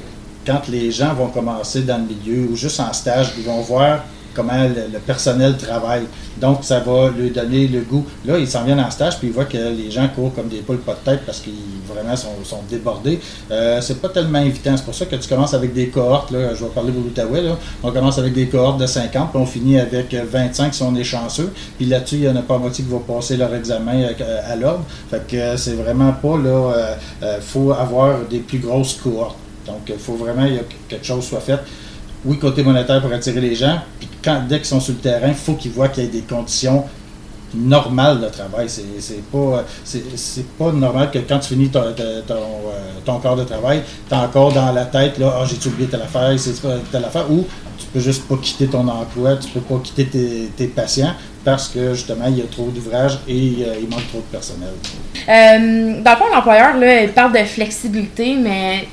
quand 0.45 0.67
les 0.67 0.91
gens 0.91 1.13
vont 1.13 1.27
commencer 1.27 1.81
dans 1.81 1.97
le 1.97 2.03
milieu 2.03 2.49
ou 2.51 2.55
juste 2.55 2.79
en 2.79 2.93
stage, 2.93 3.33
ils 3.37 3.43
vont 3.43 3.61
voir 3.61 4.03
comment 4.35 4.63
le, 4.63 4.99
personnel 4.99 5.57
travaille. 5.57 6.03
Donc, 6.39 6.59
ça 6.63 6.79
va 6.79 7.09
lui 7.09 7.29
donner 7.31 7.67
le 7.67 7.81
goût. 7.81 8.05
Là, 8.25 8.37
ils 8.37 8.47
s'en 8.47 8.63
viennent 8.63 8.79
en 8.79 8.91
stage, 8.91 9.17
puis 9.19 9.29
ils 9.29 9.33
voient 9.33 9.45
que 9.45 9.57
les 9.57 9.89
gens 9.89 10.07
courent 10.13 10.33
comme 10.33 10.47
des 10.47 10.57
poules 10.57 10.79
pas 10.79 10.93
de 10.93 11.11
tête 11.11 11.21
parce 11.25 11.39
qu'ils 11.39 11.53
vraiment 11.87 12.15
sont, 12.15 12.59
débordés. 12.69 13.19
Euh, 13.51 13.79
c'est 13.81 14.01
pas 14.01 14.09
tellement 14.09 14.39
invitant. 14.39 14.75
C'est 14.75 14.85
pour 14.85 14.95
ça 14.95 15.05
que 15.05 15.15
tu 15.15 15.27
commences 15.27 15.53
avec 15.53 15.73
des 15.73 15.87
cohortes. 15.87 16.31
Là, 16.31 16.53
je 16.53 16.63
vais 16.63 16.69
parler 16.71 16.91
pour 16.91 17.03
l'Outaouais. 17.03 17.43
On 17.83 17.91
commence 17.91 18.17
avec 18.17 18.33
des 18.33 18.47
cohortes 18.47 18.79
de 18.79 18.85
50, 18.87 19.31
puis 19.31 19.39
on 19.41 19.45
finit 19.45 19.79
avec 19.79 20.13
euh, 20.13 20.23
25 20.29 20.73
si 20.73 20.83
on 20.83 20.95
est 20.95 21.03
chanceux. 21.03 21.53
Puis 21.77 21.85
là-dessus, 21.85 22.15
il 22.15 22.23
y 22.23 22.29
en 22.29 22.35
a 22.35 22.41
pas 22.41 22.57
moitié 22.57 22.83
qui 22.83 22.91
vont 22.91 22.99
passer 22.99 23.37
leur 23.37 23.53
examen 23.53 24.01
euh, 24.01 24.51
à 24.51 24.55
l'ordre. 24.55 24.83
Fait 25.09 25.25
que 25.27 25.35
euh, 25.35 25.57
c'est 25.57 25.73
vraiment 25.73 26.11
pas 26.11 26.37
là. 26.37 26.49
euh, 26.49 26.95
euh, 27.23 27.39
faut 27.41 27.71
avoir 27.71 28.19
des 28.29 28.39
plus 28.39 28.59
grosses 28.59 28.95
cohortes. 28.95 29.37
Donc, 29.65 29.81
il 29.87 29.97
faut 29.97 30.15
vraiment 30.15 30.45
que 30.45 30.75
quelque 30.89 31.05
chose 31.05 31.25
soit 31.25 31.39
fait 31.39 31.59
oui, 32.25 32.39
côté 32.39 32.63
monétaire 32.63 33.01
pour 33.01 33.11
attirer 33.13 33.41
les 33.41 33.55
gens. 33.55 33.79
Puis 33.99 34.09
quand, 34.23 34.43
dès 34.47 34.57
qu'ils 34.57 34.65
sont 34.65 34.79
sur 34.79 34.93
le 34.93 34.99
terrain, 34.99 35.27
il 35.29 35.35
faut 35.35 35.53
qu'ils 35.53 35.71
voient 35.71 35.89
qu'il 35.89 36.05
y 36.05 36.07
a 36.07 36.09
des 36.09 36.21
conditions 36.21 36.83
normales 37.53 38.19
de 38.19 38.27
travail. 38.27 38.67
C'est, 38.67 39.23
pas 39.31 39.63
pas 40.57 40.71
normal 40.71 41.11
que 41.11 41.19
quand 41.19 41.39
tu 41.39 41.49
finis 41.49 41.69
ton, 41.69 41.83
euh, 41.99 42.21
corps 43.21 43.35
de 43.35 43.43
travail, 43.43 43.81
tu 44.09 44.15
encore 44.15 44.51
dans 44.51 44.71
la 44.71 44.85
tête, 44.85 45.17
là, 45.17 45.37
ah, 45.39 45.45
j'ai 45.45 45.69
oublié 45.69 45.87
telle 45.87 46.01
affaire, 46.01 46.33
c'est 46.37 46.53
telle 46.91 47.05
affaire, 47.05 47.31
ou 47.31 47.45
tu 47.77 47.85
peux 47.93 47.99
juste 47.99 48.27
pas 48.27 48.35
quitter 48.37 48.67
ton 48.67 48.87
emploi, 48.87 49.37
tu 49.37 49.49
peux 49.49 49.61
pas 49.61 49.79
quitter 49.83 50.05
tes, 50.55 50.67
patients 50.67 51.13
parce 51.43 51.67
que 51.67 51.93
justement 51.93 52.25
il 52.27 52.39
y 52.39 52.41
a 52.41 52.45
trop 52.45 52.69
d'ouvrages 52.69 53.19
et 53.27 53.57
euh, 53.59 53.75
il 53.79 53.87
manque 53.87 54.07
trop 54.09 54.17
de 54.17 54.31
personnel. 54.31 54.69
Euh, 55.29 56.01
dans 56.01 56.25
le 56.25 56.35
l'employeur, 56.35 57.03
il 57.03 57.09
parle 57.09 57.33
de 57.33 57.45
flexibilité, 57.45 58.35
mais 58.35 58.87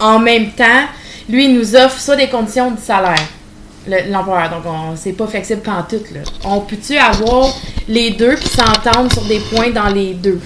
en 0.00 0.18
même 0.18 0.50
temps, 0.52 0.86
lui, 1.28 1.46
il 1.46 1.54
nous 1.58 1.74
offre 1.76 2.00
soit 2.00 2.16
des 2.16 2.28
conditions 2.28 2.70
de 2.70 2.78
salaire, 2.80 3.26
le- 3.86 4.10
l'employeur. 4.10 4.50
Donc, 4.50 4.62
on 4.66 4.96
c'est 4.96 5.12
pas 5.12 5.26
flexible 5.26 5.62
pantoute, 5.62 6.10
là. 6.12 6.20
On 6.44 6.60
peut-tu 6.60 6.96
avoir 6.96 7.54
les 7.88 8.10
deux 8.10 8.34
qui 8.36 8.48
s'entendent 8.48 9.12
sur 9.12 9.22
des 9.24 9.40
points 9.40 9.70
dans 9.70 9.88
les 9.88 10.14
deux? 10.14 10.40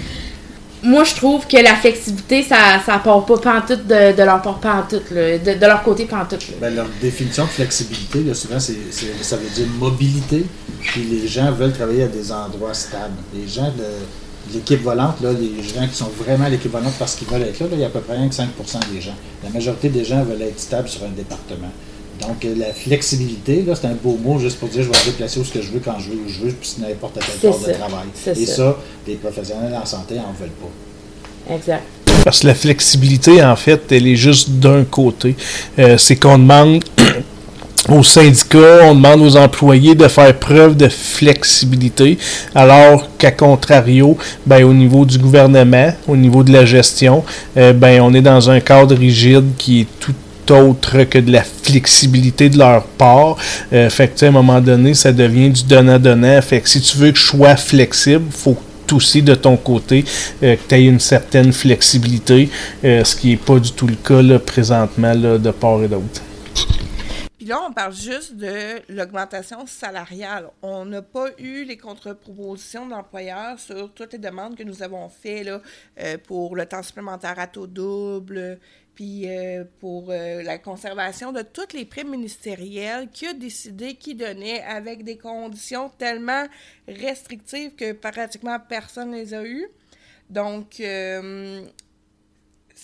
Moi, 0.83 1.03
je 1.03 1.15
trouve 1.15 1.47
que 1.47 1.57
la 1.57 1.75
flexibilité, 1.75 2.43
ça, 2.43 2.79
ça 2.85 2.99
part 2.99 3.25
pas 3.25 3.37
pantoute 3.37 3.87
de, 3.87 4.15
de 4.15 4.23
leur 4.23 4.41
part 4.43 4.87
de, 4.91 5.53
de 5.55 5.65
leur 5.65 5.81
côté 5.81 6.05
pantoute. 6.05 6.45
Ben, 6.61 6.73
leur 6.75 6.85
définition 7.01 7.45
de 7.45 7.49
flexibilité, 7.49 8.19
là, 8.21 8.35
souvent, 8.35 8.59
c'est, 8.59 8.77
ça 9.21 9.37
veut 9.37 9.49
dire 9.49 9.65
mobilité. 9.79 10.45
Puis 10.81 11.01
les 11.01 11.27
gens 11.27 11.51
veulent 11.51 11.73
travailler 11.73 12.03
à 12.03 12.07
des 12.07 12.31
endroits 12.31 12.75
stables. 12.75 13.15
Les 13.33 13.47
gens 13.47 13.71
de 13.71 13.83
l'équipe 14.53 14.81
volante, 14.81 15.21
là, 15.21 15.31
les 15.31 15.63
gens 15.63 15.87
qui 15.87 15.95
sont 15.95 16.09
vraiment 16.23 16.47
l'équipe 16.47 16.71
volante 16.71 16.93
parce 16.99 17.15
qu'ils 17.15 17.27
veulent 17.27 17.43
être 17.43 17.59
là, 17.59 17.67
là, 17.67 17.73
il 17.73 17.79
y 17.79 17.83
a 17.83 17.87
à 17.87 17.89
peu 17.89 18.01
près 18.01 18.15
rien 18.17 18.27
que 18.27 18.35
5% 18.35 18.43
des 18.93 19.01
gens. 19.01 19.15
La 19.43 19.49
majorité 19.49 19.89
des 19.89 20.03
gens 20.03 20.23
veulent 20.23 20.41
être 20.41 20.59
stables 20.59 20.89
sur 20.89 21.03
un 21.03 21.09
département. 21.09 21.71
Donc, 22.21 22.43
euh, 22.45 22.55
la 22.57 22.73
flexibilité, 22.73 23.63
là, 23.63 23.75
c'est 23.75 23.87
un 23.87 23.93
beau 23.93 24.17
mot 24.17 24.39
juste 24.39 24.59
pour 24.59 24.69
dire 24.69 24.83
je 24.83 24.89
vais 24.89 24.97
me 24.97 25.05
déplacer 25.05 25.39
où 25.39 25.43
ce 25.43 25.53
que 25.53 25.61
je 25.61 25.71
veux, 25.71 25.79
quand 25.79 25.99
je 25.99 26.09
veux, 26.09 26.15
où 26.15 26.29
je 26.29 26.39
veux, 26.39 26.51
puis 26.51 26.69
c'est 26.75 26.81
n'importe 26.81 27.19
quel 27.19 27.51
corps 27.51 27.59
de 27.59 27.73
travail. 27.73 28.07
Et 28.35 28.45
ça. 28.45 28.55
ça, 28.55 28.77
les 29.07 29.15
professionnels 29.15 29.75
en 29.75 29.85
santé 29.85 30.15
en 30.19 30.33
veulent 30.39 30.49
pas. 30.49 31.53
Exact. 31.53 31.83
Parce 32.23 32.41
que 32.41 32.47
la 32.47 32.55
flexibilité, 32.55 33.43
en 33.43 33.55
fait, 33.55 33.91
elle 33.91 34.07
est 34.07 34.15
juste 34.15 34.49
d'un 34.49 34.83
côté. 34.83 35.35
Euh, 35.79 35.97
c'est 35.97 36.15
qu'on 36.15 36.39
demande 36.39 36.83
aux 37.89 38.03
syndicats, 38.03 38.79
on 38.83 38.95
demande 38.95 39.21
aux 39.21 39.37
employés 39.37 39.95
de 39.95 40.07
faire 40.07 40.33
preuve 40.37 40.75
de 40.75 40.87
flexibilité, 40.87 42.17
alors 42.53 43.09
qu'à 43.17 43.31
contrario, 43.31 44.17
ben, 44.45 44.63
au 44.63 44.73
niveau 44.73 45.05
du 45.05 45.17
gouvernement, 45.17 45.93
au 46.07 46.15
niveau 46.15 46.43
de 46.43 46.51
la 46.51 46.65
gestion, 46.65 47.23
euh, 47.57 47.73
ben, 47.73 48.01
on 48.01 48.13
est 48.13 48.21
dans 48.21 48.49
un 48.49 48.59
cadre 48.59 48.95
rigide 48.95 49.45
qui 49.57 49.81
est 49.81 49.87
tout 49.99 50.13
autre 50.49 51.03
que 51.03 51.19
de 51.19 51.31
la 51.31 51.43
flexibilité 51.43 52.49
de 52.49 52.57
leur 52.57 52.83
part. 52.83 53.35
Euh, 53.73 53.89
fait 53.89 54.07
que, 54.07 54.25
à 54.25 54.29
un 54.29 54.31
moment 54.31 54.61
donné, 54.61 54.93
ça 54.93 55.11
devient 55.11 55.49
du 55.49 55.63
donnant-donnant. 55.63 56.41
Fait 56.41 56.61
que 56.61 56.69
si 56.69 56.79
tu 56.79 56.97
veux 56.97 57.11
que 57.11 57.19
je 57.19 57.25
sois 57.25 57.55
flexible, 57.57 58.25
faut 58.31 58.53
que 58.53 58.61
aussi 58.93 59.21
de 59.21 59.35
ton 59.35 59.57
côté, 59.57 60.05
euh, 60.43 60.55
que 60.55 60.61
tu 60.67 60.75
aies 60.75 60.85
une 60.85 60.99
certaine 60.99 61.51
flexibilité, 61.51 62.49
euh, 62.83 63.03
ce 63.03 63.15
qui 63.15 63.29
n'est 63.29 63.37
pas 63.37 63.59
du 63.59 63.71
tout 63.71 63.87
le 63.87 63.95
cas 63.95 64.21
là, 64.21 64.39
présentement 64.39 65.13
là, 65.13 65.37
de 65.37 65.51
part 65.51 65.83
et 65.83 65.87
d'autre. 65.87 66.21
Là, 67.47 67.61
on 67.65 67.71
parle 67.71 67.93
juste 67.93 68.35
de 68.35 68.81
l'augmentation 68.91 69.65
salariale. 69.67 70.49
On 70.61 70.83
n'a 70.83 71.01
pas 71.01 71.29
eu 71.37 71.63
les 71.63 71.77
contre-propositions 71.77 72.85
de 72.85 72.91
l'employeur 72.91 73.57
sur 73.57 73.93
toutes 73.93 74.11
les 74.11 74.19
demandes 74.19 74.57
que 74.57 74.63
nous 74.63 74.83
avons 74.83 75.07
faites 75.07 75.47
euh, 75.47 76.17
pour 76.25 76.57
le 76.57 76.65
temps 76.65 76.83
supplémentaire 76.83 77.39
à 77.39 77.47
taux 77.47 77.65
double, 77.65 78.59
puis 78.95 79.29
euh, 79.29 79.63
pour 79.79 80.07
euh, 80.09 80.43
la 80.43 80.57
conservation 80.57 81.31
de 81.31 81.41
toutes 81.41 81.71
les 81.71 81.85
primes 81.85 82.09
ministérielles 82.09 83.07
qui 83.13 83.27
a 83.27 83.33
décidé 83.33 83.95
qui 83.95 84.13
donnait 84.13 84.61
avec 84.63 85.05
des 85.05 85.17
conditions 85.17 85.87
tellement 85.97 86.47
restrictives 86.85 87.75
que 87.75 87.93
pratiquement 87.93 88.59
personne 88.59 89.11
ne 89.11 89.15
les 89.15 89.33
a 89.33 89.45
eues. 89.45 89.69
Donc, 90.29 90.81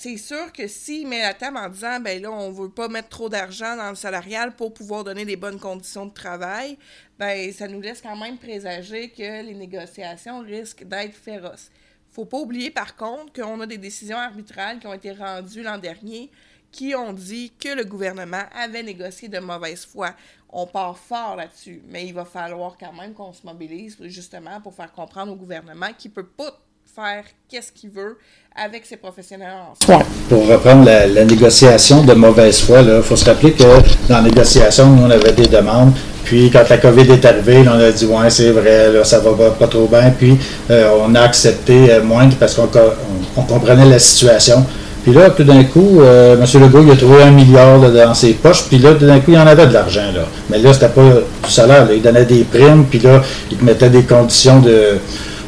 c'est 0.03 0.17
sûr 0.17 0.51
que 0.51 0.67
s'il 0.67 1.07
met 1.07 1.21
la 1.21 1.33
table 1.33 1.55
en 1.55 1.69
disant, 1.69 1.97
ben 2.01 2.21
là, 2.21 2.29
on 2.29 2.51
veut 2.51 2.67
pas 2.67 2.89
mettre 2.89 3.07
trop 3.07 3.29
d'argent 3.29 3.77
dans 3.77 3.89
le 3.89 3.95
salarial 3.95 4.53
pour 4.53 4.73
pouvoir 4.73 5.05
donner 5.05 5.23
des 5.23 5.37
bonnes 5.37 5.61
conditions 5.61 6.05
de 6.05 6.13
travail, 6.13 6.77
ben 7.17 7.53
ça 7.53 7.69
nous 7.69 7.79
laisse 7.79 8.01
quand 8.01 8.17
même 8.17 8.37
présager 8.37 9.11
que 9.11 9.45
les 9.45 9.53
négociations 9.53 10.41
risquent 10.41 10.83
d'être 10.83 11.15
féroces. 11.15 11.71
Faut 12.11 12.25
pas 12.25 12.37
oublier 12.37 12.69
par 12.69 12.97
contre 12.97 13.31
qu'on 13.31 13.61
a 13.61 13.65
des 13.65 13.77
décisions 13.77 14.17
arbitrales 14.17 14.79
qui 14.79 14.87
ont 14.87 14.93
été 14.93 15.13
rendues 15.13 15.63
l'an 15.63 15.77
dernier 15.77 16.29
qui 16.69 16.93
ont 16.95 17.13
dit 17.13 17.53
que 17.57 17.69
le 17.69 17.85
gouvernement 17.85 18.43
avait 18.53 18.83
négocié 18.83 19.29
de 19.29 19.39
mauvaise 19.39 19.85
foi. 19.85 20.15
On 20.49 20.67
part 20.67 20.97
fort 20.97 21.37
là-dessus, 21.37 21.81
mais 21.87 22.05
il 22.05 22.13
va 22.13 22.25
falloir 22.25 22.75
quand 22.77 22.91
même 22.91 23.13
qu'on 23.13 23.31
se 23.31 23.45
mobilise 23.45 23.95
justement 24.01 24.59
pour 24.59 24.75
faire 24.75 24.91
comprendre 24.91 25.31
au 25.31 25.35
gouvernement 25.37 25.93
qu'il 25.97 26.11
peut 26.11 26.27
pas 26.27 26.59
faire 26.95 27.23
qu'est-ce 27.49 27.71
qu'il 27.71 27.89
veut 27.89 28.17
avec 28.55 28.85
ses 28.85 28.97
professionnels 28.97 29.53
ensemble. 29.71 30.05
Pour 30.29 30.47
reprendre 30.47 30.85
la, 30.85 31.07
la 31.07 31.25
négociation 31.25 32.03
de 32.03 32.13
mauvaise 32.13 32.59
foi, 32.59 32.81
il 32.81 33.01
faut 33.01 33.15
se 33.15 33.25
rappeler 33.25 33.51
que 33.53 33.63
dans 34.07 34.17
la 34.17 34.21
négociation, 34.21 34.87
nous, 34.87 35.03
on 35.03 35.09
avait 35.09 35.31
des 35.31 35.47
demandes. 35.47 35.93
Puis 36.23 36.49
quand 36.51 36.63
la 36.69 36.77
COVID 36.77 37.11
est 37.11 37.25
arrivée, 37.25 37.63
là, 37.63 37.73
on 37.75 37.79
a 37.79 37.91
dit 37.91 38.05
ouais, 38.05 38.29
c'est 38.29 38.51
vrai, 38.51 38.91
là, 38.93 39.03
ça 39.03 39.19
va 39.19 39.31
pas, 39.33 39.49
pas 39.51 39.67
trop 39.67 39.87
bien. 39.87 40.11
Puis 40.17 40.37
euh, 40.69 40.89
on 41.05 41.15
a 41.15 41.21
accepté 41.21 41.91
euh, 41.91 42.03
moins 42.03 42.29
parce 42.39 42.53
qu'on 42.55 42.69
on, 42.73 43.41
on 43.41 43.43
comprenait 43.43 43.85
la 43.85 43.99
situation. 43.99 44.63
Puis 45.03 45.11
là, 45.13 45.31
tout 45.31 45.43
d'un 45.43 45.63
coup, 45.65 45.99
euh, 46.01 46.35
M. 46.41 46.61
Legault, 46.61 46.83
il 46.83 46.91
a 46.91 46.95
trouvé 46.95 47.23
un 47.23 47.31
milliard 47.31 47.77
là, 47.79 47.89
dans 47.89 48.13
ses 48.13 48.33
poches. 48.33 48.63
Puis 48.69 48.77
là, 48.77 48.93
tout 48.93 49.05
d'un 49.05 49.19
coup, 49.19 49.31
il 49.31 49.33
y 49.33 49.37
en 49.37 49.47
avait 49.47 49.67
de 49.67 49.73
l'argent. 49.73 50.11
là. 50.15 50.21
Mais 50.49 50.59
là, 50.59 50.71
c'était 50.71 50.87
pas 50.87 51.01
du 51.43 51.51
salaire. 51.51 51.85
là. 51.85 51.93
Il 51.93 52.01
donnait 52.01 52.23
des 52.23 52.43
primes. 52.45 52.85
Puis 52.89 52.99
là, 52.99 53.21
il 53.51 53.57
te 53.57 53.65
mettait 53.65 53.89
des 53.89 54.03
conditions 54.03 54.59
de 54.59 54.97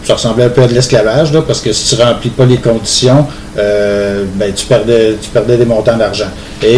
ça 0.06 0.14
ressemblait 0.14 0.46
un 0.46 0.50
peu 0.50 0.62
à 0.62 0.68
de 0.68 0.74
l'esclavage, 0.74 1.32
parce 1.48 1.62
que 1.62 1.72
si 1.74 1.96
tu 1.96 2.02
ne 2.02 2.06
remplis 2.08 2.30
pas 2.30 2.46
les 2.46 2.58
conditions, 2.58 3.26
euh, 3.58 4.26
ben, 4.36 4.54
tu, 4.54 4.66
perdais, 4.66 5.16
tu 5.22 5.58
des 5.58 5.66
montants 5.66 5.98
d'argent. 5.98 6.28
Et 6.62 6.78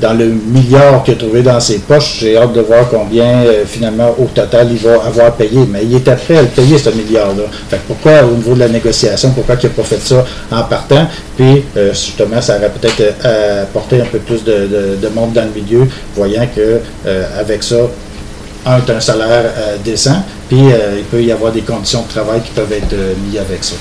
dans 0.00 0.12
le 0.12 0.26
milliard 0.26 1.02
qu'il 1.02 1.14
a 1.14 1.16
trouvé 1.16 1.42
dans 1.42 1.58
ses 1.58 1.78
poches, 1.78 2.18
j'ai 2.20 2.36
hâte 2.36 2.52
de 2.52 2.60
voir 2.60 2.88
combien, 2.90 3.24
euh, 3.24 3.64
finalement, 3.66 4.14
au 4.18 4.26
total, 4.26 4.68
il 4.70 4.76
va 4.78 4.94
avoir 5.06 5.32
payé. 5.32 5.60
Mais 5.70 5.80
il 5.84 5.96
était 5.96 6.14
prêt 6.16 6.38
à 6.38 6.42
le 6.42 6.48
payer, 6.48 6.78
ce 6.78 6.90
milliard-là. 6.90 7.44
Fait 7.70 7.80
pourquoi, 7.86 8.22
au 8.24 8.36
niveau 8.36 8.54
de 8.54 8.60
la 8.60 8.68
négociation, 8.68 9.30
pourquoi 9.30 9.56
il 9.62 9.66
n'a 9.66 9.72
pas 9.74 9.82
fait 9.82 10.00
ça 10.00 10.24
en 10.52 10.62
partant? 10.64 11.06
Puis, 11.36 11.64
euh, 11.76 11.90
justement, 11.92 12.40
ça 12.40 12.56
aurait 12.58 12.70
peut-être 12.70 13.14
apporté 13.62 14.00
un 14.00 14.04
peu 14.06 14.18
plus 14.18 14.44
de, 14.44 14.52
de- 14.52 14.96
de 15.00 15.08
monde 15.14 15.32
dans 15.32 15.44
le 15.44 15.60
milieu, 15.60 15.88
voyant 16.14 16.46
que 16.54 16.80
avec 17.38 17.62
ça, 17.62 17.76
un, 18.66 18.80
tu 18.80 18.90
as 18.92 18.96
un 18.96 19.00
salaire 19.00 19.52
euh, 19.56 19.78
décent, 19.78 20.22
puis 20.48 20.72
euh, 20.72 20.98
il 20.98 21.04
peut 21.04 21.22
y 21.22 21.32
avoir 21.32 21.52
des 21.52 21.62
conditions 21.62 22.02
de 22.02 22.08
travail 22.08 22.42
qui 22.42 22.52
peuvent 22.52 22.72
être 22.72 22.92
euh, 22.92 23.14
liées 23.14 23.38
avec 23.38 23.64
ça. 23.64 23.76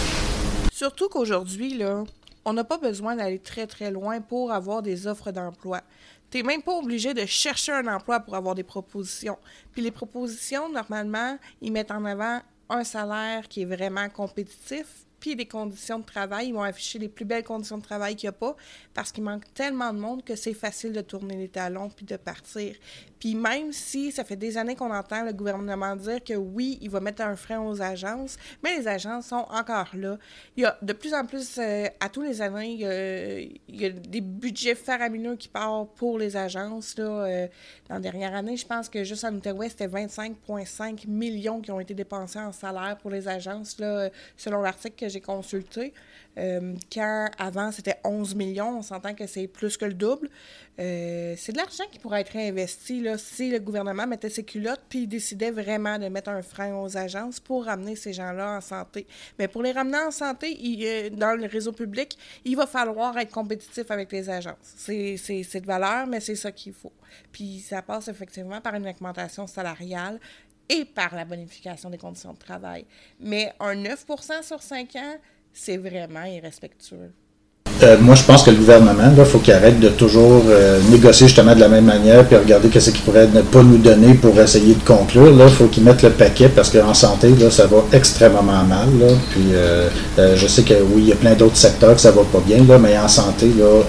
Surtout 0.72 1.10
qu'aujourd'hui, 1.10 1.78
là, 1.78 2.04
on 2.46 2.54
n'a 2.54 2.64
pas 2.64 2.78
besoin 2.78 3.16
d'aller 3.16 3.40
très 3.40 3.68
très 3.68 3.92
loin 3.92 4.22
pour 4.22 4.52
avoir 4.52 4.82
des 4.82 5.08
offres 5.08 5.32
d'emploi. 5.32 5.82
Tu 6.30 6.38
n'es 6.38 6.44
même 6.44 6.62
pas 6.62 6.74
obligé 6.74 7.14
de 7.14 7.26
chercher 7.26 7.72
un 7.72 7.88
emploi 7.88 8.20
pour 8.20 8.36
avoir 8.36 8.54
des 8.54 8.64
propositions. 8.64 9.38
Puis 9.72 9.82
les 9.82 9.92
propositions, 9.92 10.70
normalement, 10.70 11.38
ils 11.62 11.72
mettent 11.72 11.92
en 11.92 12.06
avant 12.06 12.42
un 12.70 12.84
salaire 12.84 13.48
qui 13.48 13.62
est 13.62 13.66
vraiment 13.66 14.10
compétitif, 14.10 15.07
puis 15.20 15.36
des 15.36 15.46
conditions 15.46 16.00
de 16.00 16.06
travail. 16.06 16.48
Ils 16.48 16.54
vont 16.54 16.64
afficher 16.64 17.00
les 17.00 17.10
plus 17.10 17.26
belles 17.26 17.44
conditions 17.44 17.78
de 17.78 17.84
travail 17.84 18.16
qu'il 18.16 18.28
n'y 18.28 18.36
a 18.36 18.38
pas 18.40 18.56
parce 18.94 19.12
qu'il 19.12 19.24
manque 19.24 19.52
tellement 19.54 19.94
de 19.94 20.00
monde 20.00 20.24
que 20.24 20.36
c'est 20.36 20.54
facile 20.54 20.94
de 20.94 21.02
tourner 21.02 21.36
les 21.36 21.50
talons 21.50 21.90
puis 21.90 22.06
de 22.06 22.18
partir. 22.18 22.76
Puis 23.20 23.36
même 23.36 23.72
si 23.72 24.12
ça 24.12 24.24
fait 24.24 24.36
des 24.36 24.58
années 24.58 24.76
qu'on 24.76 24.94
entend 24.94 25.24
le 25.24 25.34
gouvernement 25.34 25.96
dire 25.96 26.24
que 26.24 26.34
oui, 26.34 26.78
il 26.82 26.90
va 26.90 27.00
mettre 27.00 27.22
un 27.24 27.36
frein 27.36 27.60
aux 27.60 27.82
agences, 27.82 28.38
mais 28.64 28.78
les 28.78 28.88
agences 28.88 29.28
sont 29.28 29.46
encore 29.50 29.90
là. 29.96 30.18
Il 30.56 30.64
y 30.64 30.66
a 30.66 30.78
de 30.82 30.94
plus 30.94 31.14
en 31.14 31.26
plus, 31.26 31.58
euh, 31.58 31.88
à 32.00 32.10
tous 32.10 32.22
les 32.22 32.42
années, 32.42 33.60
il 33.68 33.80
y, 33.80 33.86
a, 33.86 33.90
des 33.90 34.22
budgets 34.22 34.76
faramineux 34.76 35.36
qui 35.36 35.48
partent 35.48 35.96
pour 35.96 36.18
les 36.18 36.38
agences. 36.38 36.98
Là, 36.98 37.06
euh, 37.06 37.48
dans 37.90 37.96
la 37.96 38.02
dernière 38.02 38.36
année, 38.36 38.58
je 38.58 38.66
pense 38.66 38.90
que 38.90 39.04
juste 39.04 39.24
en 39.24 39.34
Outaouais, 39.34 39.70
c'était 39.70 39.88
25,5 39.88 41.08
millions 41.08 41.62
qui 41.62 41.72
ont 41.72 41.80
été 41.80 41.94
dépensés 41.94 42.40
en 42.40 42.52
salaire 42.52 42.98
pour 43.02 43.12
les 43.12 43.28
agences, 43.28 43.80
là, 43.80 43.88
euh, 43.88 44.10
selon 44.36 44.62
l'article 44.62 44.96
que 44.96 45.10
j'ai 45.10 45.17
consulté. 45.22 45.94
Euh, 46.38 46.76
quand 46.94 47.30
avant 47.40 47.72
c'était 47.72 47.98
11 48.04 48.36
millions, 48.36 48.78
on 48.78 48.82
s'entend 48.82 49.16
que 49.16 49.26
c'est 49.26 49.48
plus 49.48 49.76
que 49.76 49.86
le 49.86 49.94
double. 49.94 50.30
Euh, 50.80 51.34
c'est 51.36 51.52
de 51.52 51.58
l'argent 51.58 51.86
qui 51.92 51.98
pourrait 51.98 52.22
être 52.22 52.34
réinvesti 52.34 53.02
là, 53.02 53.18
si 53.18 53.50
le 53.50 53.58
gouvernement 53.58 54.06
mettait 54.06 54.30
ses 54.30 54.44
culottes 54.44 54.84
puis 54.88 55.08
décidait 55.08 55.50
vraiment 55.50 55.98
de 55.98 56.08
mettre 56.08 56.30
un 56.30 56.44
frein 56.44 56.76
aux 56.76 56.96
agences 56.96 57.40
pour 57.40 57.66
ramener 57.66 57.96
ces 57.96 58.14
gens-là 58.14 58.58
en 58.58 58.62
santé. 58.62 59.08
Mais 59.40 59.48
pour 59.48 59.64
les 59.64 59.72
ramener 59.72 59.98
en 59.98 60.12
santé, 60.12 60.56
euh, 60.84 61.10
dans 61.10 61.36
le 61.36 61.48
réseau 61.48 61.72
public, 61.72 62.16
il 62.46 62.56
va 62.56 62.68
falloir 62.68 63.18
être 63.18 63.32
compétitif 63.32 63.90
avec 63.90 64.12
les 64.12 64.30
agences. 64.30 64.56
C'est 64.78 65.16
de 65.18 65.66
valeur, 65.66 66.06
mais 66.06 66.20
c'est 66.20 66.36
ça 66.36 66.52
qu'il 66.52 66.74
faut. 66.74 66.94
Puis 67.32 67.60
ça 67.60 67.82
passe 67.82 68.10
effectivement 68.10 68.62
par 68.62 68.76
une 68.76 68.88
augmentation 68.88 69.48
salariale 69.48 70.20
et 70.70 70.86
par 70.86 71.16
la 71.16 71.26
bonification 71.26 71.90
des 71.90 71.98
conditions 71.98 72.34
de 72.34 72.38
travail. 72.40 72.86
Mais 73.20 73.54
un 73.60 73.76
9 73.76 74.06
sur 74.42 74.62
5 74.62 74.96
ans, 74.96 75.16
c'est 75.54 75.78
vraiment 75.78 76.24
irrespectueux. 76.24 77.12
Euh, 77.84 77.96
moi, 78.00 78.16
je 78.16 78.24
pense 78.24 78.42
que 78.42 78.50
le 78.50 78.58
gouvernement, 78.58 79.12
il 79.16 79.26
faut 79.26 79.38
qu'il 79.38 79.54
arrête 79.54 79.80
de 79.80 79.90
toujours 79.90 80.44
euh, 80.48 80.80
négocier 80.90 81.28
justement 81.28 81.54
de 81.54 81.60
la 81.60 81.68
même 81.68 81.86
manière, 81.86 82.26
puis 82.26 82.36
regarder 82.36 82.70
qu'est-ce 82.70 82.90
qu'il 82.90 83.02
pourrait 83.02 83.28
ne 83.28 83.42
pas 83.42 83.62
nous 83.62 83.78
donner 83.78 84.16
pour 84.16 84.40
essayer 84.40 84.74
de 84.74 84.84
conclure. 84.84 85.36
Là, 85.36 85.46
il 85.48 85.54
faut 85.54 85.68
qu'il 85.68 85.84
mette 85.84 86.02
le 86.02 86.10
paquet 86.10 86.50
parce 86.50 86.72
qu'en 86.72 86.96
santé, 86.96 87.30
là, 87.40 87.52
ça 87.52 87.68
va 87.68 87.84
extrêmement 87.94 88.42
mal. 88.42 88.88
Là. 89.00 89.14
Puis, 89.32 89.54
euh, 89.54 89.90
je 90.36 90.48
sais 90.48 90.64
que 90.64 90.74
oui, 90.74 91.04
il 91.04 91.08
y 91.10 91.12
a 91.12 91.16
plein 91.16 91.34
d'autres 91.34 91.58
secteurs 91.58 91.94
que 91.94 92.02
ça 92.02 92.12
va 92.12 92.24
pas 92.24 92.40
bien, 92.40 92.64
là, 92.64 92.80
mais 92.80 92.98
en 92.98 93.08
santé, 93.08 93.48
là, 93.58 93.84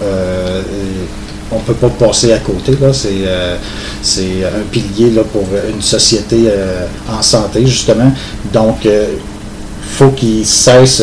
euh, 1.53 1.57
on 1.57 1.61
peut 1.61 1.75
pas 1.75 1.89
passer 1.89 2.33
à 2.33 2.39
côté. 2.39 2.73
Euh, 2.83 3.57
c'est 4.03 4.45
un 4.45 4.63
pilier 4.71 5.11
pour 5.33 5.45
une 5.73 5.83
société 5.83 6.45
euh, 6.47 6.87
en 7.09 7.23
santé, 7.23 7.67
justement. 7.67 8.13
Donc, 8.53 8.85
il 8.85 9.19
faut 9.83 10.11
qu'il 10.11 10.47
cesse 10.47 11.03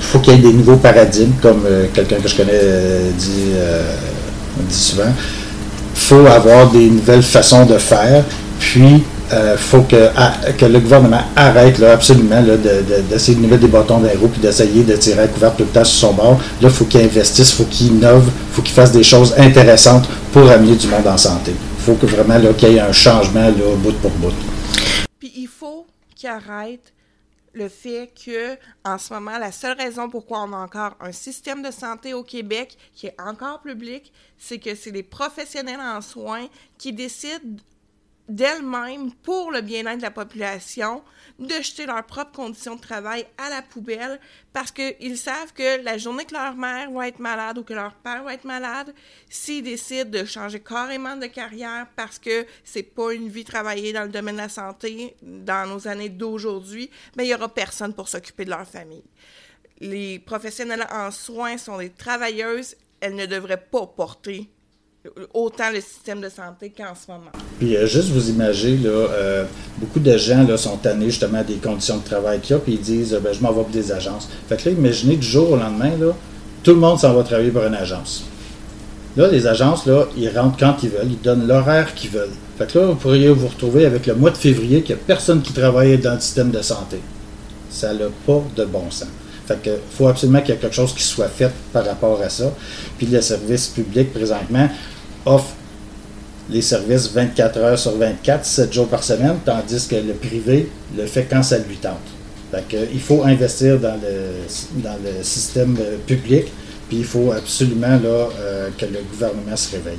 faut 0.00 0.20
qu'il 0.20 0.34
y 0.34 0.36
ait 0.36 0.40
des 0.40 0.52
nouveaux 0.52 0.76
paradigmes, 0.76 1.32
comme 1.42 1.64
quelqu'un 1.92 2.16
que 2.16 2.28
je 2.28 2.36
connais 2.36 2.60
dit, 3.18 3.52
dit 4.60 4.74
souvent. 4.74 5.12
Il 5.94 6.00
faut 6.00 6.26
avoir 6.26 6.70
des 6.70 6.88
nouvelles 6.88 7.22
façons 7.22 7.66
de 7.66 7.76
faire, 7.76 8.24
puis 8.60 9.02
euh, 9.32 9.56
faut 9.56 9.82
que, 9.82 10.10
que, 10.56 10.64
le 10.64 10.80
gouvernement 10.80 11.22
arrête 11.36 11.78
là, 11.78 11.92
absolument 11.92 12.42
d'essayer 12.42 13.36
de, 13.36 13.42
de, 13.42 13.46
mettre 13.46 13.62
des 13.62 13.68
bâtons 13.68 13.98
dans 13.98 14.08
les 14.08 14.16
roues 14.16 14.30
et 14.36 14.40
d'essayer 14.40 14.82
de 14.84 14.96
tirer 14.96 15.22
à 15.22 15.28
couvert 15.28 15.54
tout 15.54 15.64
le 15.64 15.70
temps 15.70 15.84
sur 15.84 16.08
son 16.08 16.14
bord. 16.14 16.40
Là, 16.62 16.70
faut 16.70 16.84
qu'il 16.84 17.00
investisse, 17.00 17.52
faut 17.52 17.64
qu'il 17.64 17.88
innove, 17.88 18.30
faut 18.52 18.62
qu'il 18.62 18.74
fasse 18.74 18.92
des 18.92 19.02
choses 19.02 19.34
intéressantes 19.36 20.08
pour 20.32 20.50
amener 20.50 20.76
du 20.76 20.86
monde 20.86 21.06
en 21.06 21.18
santé. 21.18 21.52
Faut 21.80 21.94
que 21.94 22.06
vraiment 22.06 22.38
qu'il 22.54 22.72
y 22.72 22.76
ait 22.76 22.80
un 22.80 22.92
changement 22.92 23.48
là, 23.48 23.76
bout 23.76 23.92
pour 24.00 24.10
bout. 24.12 24.32
Puis 25.18 25.32
il 25.36 25.48
faut 25.48 25.86
qu'il 26.14 26.28
arrête 26.28 26.92
le 27.54 27.68
fait 27.68 28.10
que, 28.24 28.56
en 28.84 28.98
ce 28.98 29.12
moment, 29.12 29.38
la 29.38 29.52
seule 29.52 29.76
raison 29.76 30.08
pourquoi 30.08 30.42
on 30.42 30.52
a 30.52 30.56
encore 30.56 30.96
un 31.00 31.12
système 31.12 31.62
de 31.62 31.70
santé 31.70 32.14
au 32.14 32.22
Québec 32.22 32.76
qui 32.94 33.06
est 33.08 33.16
encore 33.20 33.60
public, 33.60 34.12
c'est 34.38 34.58
que 34.58 34.74
c'est 34.74 34.90
les 34.90 35.02
professionnels 35.02 35.80
en 35.80 36.00
soins 36.00 36.46
qui 36.78 36.92
décident 36.92 37.56
d'elles-mêmes 38.28 39.12
pour 39.22 39.50
le 39.50 39.60
bien-être 39.60 39.98
de 39.98 40.02
la 40.02 40.10
population 40.10 41.02
de 41.38 41.54
jeter 41.62 41.86
leurs 41.86 42.04
propres 42.04 42.32
conditions 42.32 42.76
de 42.76 42.80
travail 42.80 43.26
à 43.38 43.48
la 43.48 43.62
poubelle 43.62 44.20
parce 44.52 44.72
qu'ils 44.72 45.16
savent 45.16 45.52
que 45.52 45.82
la 45.82 45.96
journée 45.98 46.24
que 46.24 46.34
leur 46.34 46.56
mère 46.56 46.90
va 46.90 47.08
être 47.08 47.20
malade 47.20 47.58
ou 47.58 47.62
que 47.62 47.72
leur 47.72 47.94
père 47.94 48.24
va 48.24 48.34
être 48.34 48.44
malade, 48.44 48.92
s'ils 49.30 49.62
décident 49.62 50.10
de 50.10 50.24
changer 50.24 50.60
carrément 50.60 51.16
de 51.16 51.26
carrière 51.26 51.86
parce 51.96 52.18
que 52.18 52.44
c'est 52.64 52.82
pas 52.82 53.12
une 53.12 53.28
vie 53.28 53.44
travaillée 53.44 53.92
dans 53.92 54.02
le 54.02 54.08
domaine 54.08 54.36
de 54.36 54.40
la 54.42 54.48
santé 54.48 55.16
dans 55.22 55.68
nos 55.68 55.86
années 55.86 56.08
d'aujourd'hui, 56.08 56.90
ben 57.16 57.22
il 57.22 57.30
y 57.30 57.34
aura 57.34 57.48
personne 57.48 57.94
pour 57.94 58.08
s'occuper 58.08 58.44
de 58.44 58.50
leur 58.50 58.66
famille. 58.66 59.04
Les 59.80 60.18
professionnels 60.18 60.86
en 60.90 61.10
soins 61.12 61.56
sont 61.56 61.78
des 61.78 61.90
travailleuses, 61.90 62.74
elles 63.00 63.14
ne 63.14 63.26
devraient 63.26 63.64
pas 63.64 63.86
porter 63.86 64.50
autant 65.32 65.70
le 65.72 65.80
système 65.80 66.20
de 66.20 66.28
santé 66.28 66.72
qu'en 66.76 66.94
ce 66.94 67.10
moment. 67.10 67.30
Puis 67.58 67.76
euh, 67.76 67.86
juste 67.86 68.08
vous 68.08 68.30
imaginez, 68.30 68.78
là, 68.78 68.90
euh, 68.90 69.44
beaucoup 69.78 70.00
de 70.00 70.16
gens 70.16 70.46
là, 70.46 70.56
sont 70.56 70.76
tannés 70.76 71.06
justement 71.06 71.42
des 71.42 71.56
conditions 71.56 71.98
de 71.98 72.04
travail 72.04 72.40
qu'il 72.40 72.56
y 72.56 72.58
a, 72.58 72.60
puis 72.60 72.72
ils 72.74 72.80
disent 72.80 73.18
ben, 73.22 73.32
je 73.32 73.40
m'en 73.40 73.52
vais 73.52 73.62
pour 73.62 73.70
des 73.70 73.92
agences. 73.92 74.28
Fait 74.48 74.56
que 74.56 74.68
là, 74.68 74.74
imaginez 74.76 75.16
du 75.16 75.26
jour 75.26 75.52
au 75.52 75.56
lendemain, 75.56 75.96
là, 75.98 76.14
tout 76.62 76.72
le 76.72 76.80
monde 76.80 76.98
s'en 76.98 77.14
va 77.14 77.22
travailler 77.22 77.50
pour 77.50 77.64
une 77.64 77.74
agence. 77.74 78.24
Là, 79.16 79.28
les 79.28 79.46
agences, 79.46 79.86
là, 79.86 80.06
ils 80.16 80.28
rentrent 80.28 80.58
quand 80.58 80.76
ils 80.82 80.90
veulent, 80.90 81.10
ils 81.10 81.20
donnent 81.20 81.46
l'horaire 81.46 81.94
qu'ils 81.94 82.10
veulent. 82.10 82.34
Fait 82.58 82.70
que 82.70 82.78
là, 82.78 82.86
vous 82.86 82.94
pourriez 82.94 83.30
vous 83.30 83.48
retrouver 83.48 83.86
avec 83.86 84.06
le 84.06 84.14
mois 84.14 84.30
de 84.30 84.36
février 84.36 84.82
qu'il 84.82 84.96
n'y 84.96 85.00
a 85.00 85.04
personne 85.04 85.42
qui 85.42 85.52
travaille 85.52 85.96
dans 85.98 86.14
le 86.14 86.20
système 86.20 86.50
de 86.50 86.60
santé. 86.60 86.98
Ça 87.70 87.94
n'a 87.94 88.06
pas 88.26 88.42
de 88.56 88.64
bon 88.64 88.90
sens. 88.90 89.08
Fait 89.48 89.80
faut 89.90 90.08
absolument 90.08 90.40
qu'il 90.40 90.50
y 90.50 90.52
ait 90.52 90.60
quelque 90.60 90.74
chose 90.74 90.94
qui 90.94 91.02
soit 91.02 91.28
fait 91.28 91.50
par 91.72 91.86
rapport 91.86 92.20
à 92.20 92.28
ça. 92.28 92.52
Puis 92.98 93.06
le 93.06 93.22
service 93.22 93.68
public, 93.68 94.12
présentement, 94.12 94.68
offre 95.24 95.54
les 96.50 96.60
services 96.60 97.10
24 97.12 97.58
heures 97.58 97.78
sur 97.78 97.96
24, 97.96 98.44
7 98.44 98.72
jours 98.72 98.88
par 98.88 99.02
semaine, 99.02 99.38
tandis 99.44 99.88
que 99.88 99.96
le 99.96 100.12
privé 100.12 100.68
le 100.96 101.06
fait 101.06 101.26
quand 101.28 101.42
ça 101.42 101.58
lui 101.58 101.76
tente. 101.76 101.96
Fait 102.50 102.88
il 102.92 103.00
faut 103.00 103.22
investir 103.24 103.78
dans 103.78 103.98
le, 104.00 105.22
système 105.22 105.76
euh, 105.80 105.96
public, 106.06 106.46
puis 106.88 106.98
il 106.98 107.04
faut 107.04 107.32
absolument 107.32 107.98
là, 108.02 108.28
euh, 108.38 108.70
que 108.76 108.86
le 108.86 109.00
gouvernement 109.10 109.56
se 109.56 109.76
réveille. 109.76 109.98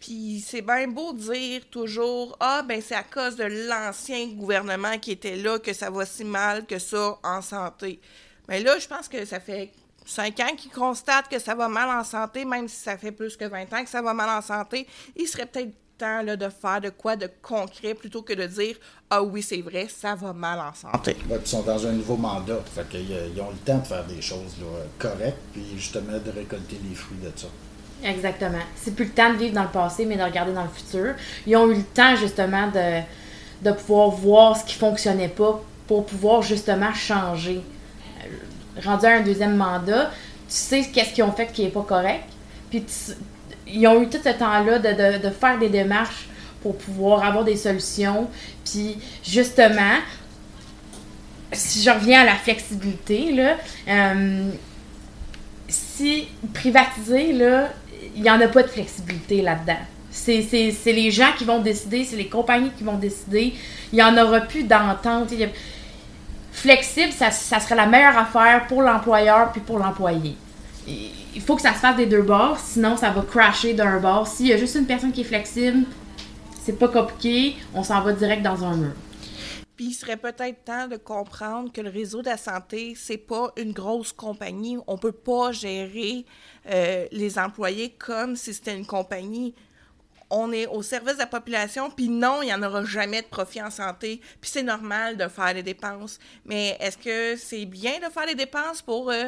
Puis 0.00 0.44
c'est 0.46 0.62
bien 0.62 0.86
beau 0.88 1.12
dire 1.12 1.62
toujours 1.70 2.36
Ah, 2.38 2.64
ben 2.68 2.80
c'est 2.86 2.94
à 2.94 3.04
cause 3.04 3.36
de 3.36 3.44
l'ancien 3.44 4.26
gouvernement 4.34 4.98
qui 4.98 5.12
était 5.12 5.36
là 5.36 5.58
que 5.58 5.72
ça 5.72 5.90
va 5.90 6.04
si 6.04 6.24
mal 6.24 6.66
que 6.66 6.78
ça 6.78 7.16
en 7.22 7.40
santé. 7.40 8.00
Mais 8.48 8.60
là, 8.60 8.78
je 8.78 8.86
pense 8.86 9.08
que 9.08 9.24
ça 9.24 9.40
fait 9.40 9.70
cinq 10.04 10.40
ans 10.40 10.54
qu'ils 10.56 10.70
constatent 10.70 11.28
que 11.28 11.38
ça 11.38 11.54
va 11.54 11.68
mal 11.68 11.88
en 11.88 12.04
santé, 12.04 12.44
même 12.44 12.68
si 12.68 12.76
ça 12.76 12.96
fait 12.96 13.12
plus 13.12 13.36
que 13.36 13.44
20 13.46 13.72
ans 13.72 13.82
que 13.84 13.90
ça 13.90 14.02
va 14.02 14.12
mal 14.12 14.28
en 14.28 14.42
santé. 14.42 14.86
Il 15.16 15.26
serait 15.26 15.46
peut-être 15.46 15.72
temps 15.96 16.22
là, 16.22 16.36
de 16.36 16.48
faire 16.48 16.80
de 16.80 16.90
quoi 16.90 17.16
de 17.16 17.28
concret 17.42 17.94
plutôt 17.94 18.22
que 18.22 18.32
de 18.32 18.46
dire 18.46 18.76
Ah 19.10 19.22
oui, 19.22 19.42
c'est 19.42 19.60
vrai, 19.60 19.86
ça 19.88 20.14
va 20.14 20.32
mal 20.32 20.58
en 20.58 20.74
santé. 20.74 21.16
ils 21.30 21.46
sont 21.46 21.62
dans 21.62 21.86
un 21.86 21.92
nouveau 21.92 22.16
mandat. 22.16 22.60
Fait 22.74 22.88
qu'ils 22.88 23.08
ils 23.34 23.40
ont 23.40 23.50
le 23.50 23.56
temps 23.58 23.78
de 23.78 23.86
faire 23.86 24.04
des 24.04 24.20
choses 24.20 24.56
correctes, 24.98 25.38
puis 25.52 25.64
justement 25.76 26.18
de 26.18 26.30
récolter 26.30 26.78
les 26.88 26.94
fruits 26.94 27.18
de 27.18 27.30
ça. 27.34 27.46
Exactement. 28.02 28.58
C'est 28.76 28.94
plus 28.94 29.06
le 29.06 29.12
temps 29.12 29.32
de 29.32 29.38
vivre 29.38 29.54
dans 29.54 29.62
le 29.62 29.68
passé, 29.70 30.04
mais 30.04 30.16
de 30.16 30.22
regarder 30.22 30.52
dans 30.52 30.64
le 30.64 30.68
futur. 30.68 31.14
Ils 31.46 31.56
ont 31.56 31.70
eu 31.70 31.76
le 31.76 31.84
temps 31.84 32.16
justement 32.16 32.68
de, 32.68 33.00
de 33.62 33.72
pouvoir 33.72 34.10
voir 34.10 34.56
ce 34.56 34.64
qui 34.64 34.74
fonctionnait 34.74 35.28
pas 35.28 35.62
pour 35.86 36.04
pouvoir 36.04 36.42
justement 36.42 36.92
changer 36.92 37.62
rendu 38.82 39.06
à 39.06 39.16
un 39.16 39.20
deuxième 39.20 39.56
mandat, 39.56 40.10
tu 40.48 40.54
sais 40.54 40.82
qu'est-ce 40.92 41.12
qu'ils 41.12 41.24
ont 41.24 41.32
fait 41.32 41.46
qui 41.52 41.64
est 41.64 41.68
pas 41.68 41.82
correct. 41.82 42.24
Puis 42.70 42.84
ils 43.66 43.86
ont 43.86 44.02
eu 44.02 44.08
tout 44.08 44.18
ce 44.22 44.30
temps-là 44.30 44.78
de, 44.78 45.30
faire 45.30 45.58
des 45.58 45.68
démarches 45.68 46.28
pour 46.62 46.76
pouvoir 46.76 47.24
avoir 47.24 47.44
des 47.44 47.56
solutions. 47.56 48.28
Puis 48.64 48.98
justement, 49.24 49.98
si 51.52 51.82
je 51.82 51.90
reviens 51.90 52.22
à 52.22 52.24
la 52.24 52.34
flexibilité, 52.34 53.32
là, 53.32 53.56
euh, 53.88 54.50
si 55.68 56.28
privatiser, 56.52 57.32
là, 57.32 57.70
il 58.14 58.22
n'y 58.22 58.30
en 58.30 58.40
a 58.40 58.48
pas 58.48 58.62
de 58.62 58.68
flexibilité 58.68 59.42
là-dedans. 59.42 59.78
C'est 60.10 60.78
les 60.86 61.10
gens 61.10 61.32
qui 61.36 61.44
vont 61.44 61.60
décider, 61.60 62.04
c'est 62.04 62.16
les 62.16 62.28
compagnies 62.28 62.70
qui 62.78 62.84
vont 62.84 62.96
décider. 62.96 63.52
Il 63.92 63.96
n'y 63.96 64.02
en 64.02 64.16
aura 64.16 64.40
plus 64.40 64.62
d'entente 64.62 65.32
flexible, 66.54 67.12
ça, 67.12 67.30
serait 67.30 67.74
la 67.74 67.86
meilleure 67.86 68.16
affaire 68.16 68.66
pour 68.68 68.80
l'employeur 68.80 69.52
puis 69.52 69.60
pour 69.60 69.78
l'employé. 69.78 70.36
Il 70.86 71.40
faut 71.40 71.56
que 71.56 71.62
ça 71.62 71.74
se 71.74 71.78
fasse 71.78 71.96
des 71.96 72.06
deux 72.06 72.22
bords, 72.22 72.58
sinon 72.58 72.96
ça 72.96 73.10
va 73.10 73.22
crasher 73.22 73.74
d'un 73.74 73.98
bord. 73.98 74.28
S'il 74.28 74.46
y 74.46 74.52
a 74.52 74.56
juste 74.56 74.76
une 74.76 74.86
personne 74.86 75.12
qui 75.12 75.22
est 75.22 75.24
flexible, 75.24 75.84
c'est 76.62 76.78
pas 76.78 76.88
compliqué, 76.88 77.56
on 77.74 77.82
s'en 77.82 78.00
va 78.00 78.12
direct 78.12 78.42
dans 78.42 78.64
un 78.64 78.76
mur. 78.76 78.92
Puis 79.76 79.86
il 79.86 79.92
serait 79.92 80.16
peut-être 80.16 80.64
temps 80.64 80.86
de 80.86 80.96
comprendre 80.96 81.72
que 81.72 81.80
le 81.80 81.90
réseau 81.90 82.22
de 82.22 82.26
la 82.26 82.36
santé, 82.36 82.94
c'est 82.96 83.18
pas 83.18 83.50
une 83.56 83.72
grosse 83.72 84.12
compagnie. 84.12 84.78
On 84.86 84.96
peut 84.96 85.10
pas 85.10 85.50
gérer 85.50 86.24
euh, 86.70 87.06
les 87.10 87.38
employés 87.38 87.90
comme 87.98 88.36
si 88.36 88.54
c'était 88.54 88.76
une 88.76 88.86
compagnie 88.86 89.52
on 90.30 90.52
est 90.52 90.66
au 90.66 90.82
service 90.82 91.14
de 91.14 91.18
la 91.18 91.26
population, 91.26 91.90
puis 91.90 92.08
non, 92.08 92.42
il 92.42 92.46
n'y 92.46 92.54
en 92.54 92.62
aura 92.62 92.84
jamais 92.84 93.22
de 93.22 93.26
profit 93.26 93.62
en 93.62 93.70
santé, 93.70 94.20
puis 94.40 94.50
c'est 94.50 94.62
normal 94.62 95.16
de 95.16 95.28
faire 95.28 95.54
des 95.54 95.62
dépenses. 95.62 96.18
Mais 96.44 96.76
est-ce 96.80 96.98
que 96.98 97.36
c'est 97.40 97.66
bien 97.66 97.94
de 97.98 98.12
faire 98.12 98.26
des 98.26 98.34
dépenses 98.34 98.82
pour 98.82 99.10
euh, 99.10 99.24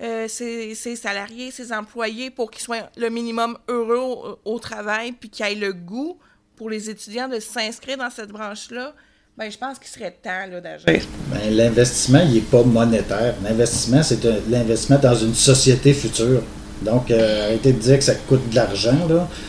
euh, 0.00 0.26
ces, 0.28 0.74
salariés, 0.96 1.50
ces 1.50 1.72
employés, 1.72 2.30
pour 2.30 2.50
qu'ils 2.50 2.62
soient 2.62 2.90
le 2.96 3.08
minimum 3.08 3.58
heureux 3.68 4.38
au, 4.44 4.58
travail, 4.58 5.12
puis 5.12 5.30
qu'ils 5.30 5.46
aient 5.46 5.54
le 5.54 5.72
goût 5.72 6.18
pour 6.56 6.70
les 6.70 6.90
étudiants 6.90 7.28
de 7.28 7.40
s'inscrire 7.40 7.98
dans 7.98 8.10
cette 8.10 8.30
branche-là? 8.30 8.94
Ben, 9.36 9.50
je 9.50 9.56
pense 9.56 9.78
qu'il 9.78 9.88
serait 9.88 10.10
temps 10.10 10.60
d'agir. 10.60 10.84
Ben, 10.86 11.56
l'investissement, 11.56 12.20
il 12.22 12.34
n'est 12.34 12.40
pas 12.40 12.62
monétaire. 12.62 13.34
L'investissement, 13.42 14.02
c'est 14.02 14.22
l'investissement 14.48 14.98
dans 14.98 15.14
une 15.14 15.34
société 15.34 15.94
future. 15.94 16.42
Donc, 16.84 17.10
euh, 17.10 17.46
arrêtez 17.46 17.72
de 17.72 17.78
dire 17.78 17.98
que 17.98 18.04
ça 18.04 18.14
coûte 18.14 18.48
de 18.50 18.56
l'argent. 18.56 18.96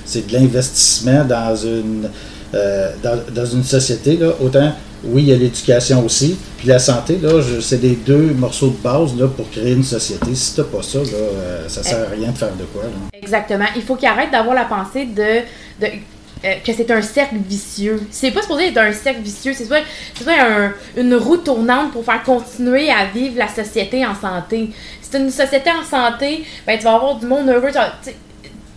C'est 0.05 0.27
de 0.27 0.33
l'investissement 0.33 1.23
dans 1.25 1.55
une, 1.55 2.09
euh, 2.53 2.91
dans, 3.03 3.45
une 3.45 3.63
société. 3.63 4.17
Là. 4.17 4.31
Autant, 4.41 4.71
oui, 5.03 5.23
il 5.23 5.29
y 5.29 5.33
a 5.33 5.35
l'éducation 5.35 6.05
aussi. 6.05 6.37
Puis 6.57 6.67
la 6.67 6.79
santé, 6.79 7.19
là, 7.21 7.41
c'est 7.61 7.81
des 7.81 7.95
deux 7.95 8.33
morceaux 8.33 8.69
de 8.69 8.81
base 8.81 9.15
là, 9.17 9.27
pour 9.27 9.49
créer 9.49 9.73
une 9.73 9.83
société. 9.83 10.33
Si 10.33 10.55
tu 10.55 10.61
n'as 10.61 10.67
pas 10.67 10.81
ça, 10.81 10.99
là, 10.99 11.05
euh, 11.13 11.67
ça 11.67 11.83
sert 11.83 12.07
à 12.07 12.11
rien 12.11 12.31
de 12.31 12.37
faire 12.37 12.55
de 12.55 12.63
quoi. 12.65 12.83
Exactement. 13.13 13.65
Il 13.75 13.81
faut 13.81 13.95
qu'il 13.95 14.07
arrête 14.07 14.31
d'avoir 14.31 14.55
la 14.55 14.65
pensée 14.65 15.05
de, 15.05 15.41
de 15.81 15.91
que 16.43 16.73
c'est 16.73 16.91
un 16.91 17.01
cercle 17.01 17.35
vicieux. 17.37 18.05
C'est 18.11 18.31
pas 18.31 18.41
supposé 18.41 18.67
être 18.67 18.77
un 18.77 18.91
cercle 18.91 19.21
vicieux, 19.21 19.53
c'est 19.53 19.65
soit, 19.65 19.79
une 20.97 21.15
roue 21.15 21.37
tournante 21.37 21.91
pour 21.91 22.03
faire 22.03 22.21
continuer 22.23 22.91
à 22.91 23.05
vivre 23.05 23.37
la 23.37 23.47
société 23.47 24.05
en 24.05 24.15
santé 24.15 24.69
une 25.17 25.29
société 25.29 25.69
en 25.71 25.83
santé, 25.83 26.43
ben, 26.65 26.77
tu 26.77 26.83
vas 26.83 26.95
avoir 26.95 27.15
du 27.15 27.25
monde 27.25 27.49
heureux. 27.49 27.71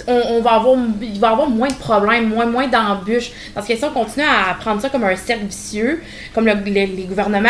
On, 0.09 0.41
va 0.41 0.53
avoir, 0.53 0.77
il 1.03 1.19
va 1.19 1.29
y 1.29 1.33
avoir 1.33 1.49
moins 1.49 1.69
de 1.69 1.75
problèmes, 1.75 2.29
moins, 2.29 2.47
moins 2.47 2.69
d'embûches. 2.69 3.33
Parce 3.55 3.67
que 3.67 3.77
si 3.77 3.85
on 3.85 3.91
continue 3.91 4.25
à 4.25 4.55
prendre 4.55 4.81
ça 4.81 4.89
comme 4.89 5.05
un 5.05 5.17
cercle 5.17 5.47
vicieux, 5.47 6.03
comme 6.35 6.47
les, 6.47 7.07
gouvernements, 7.09 7.49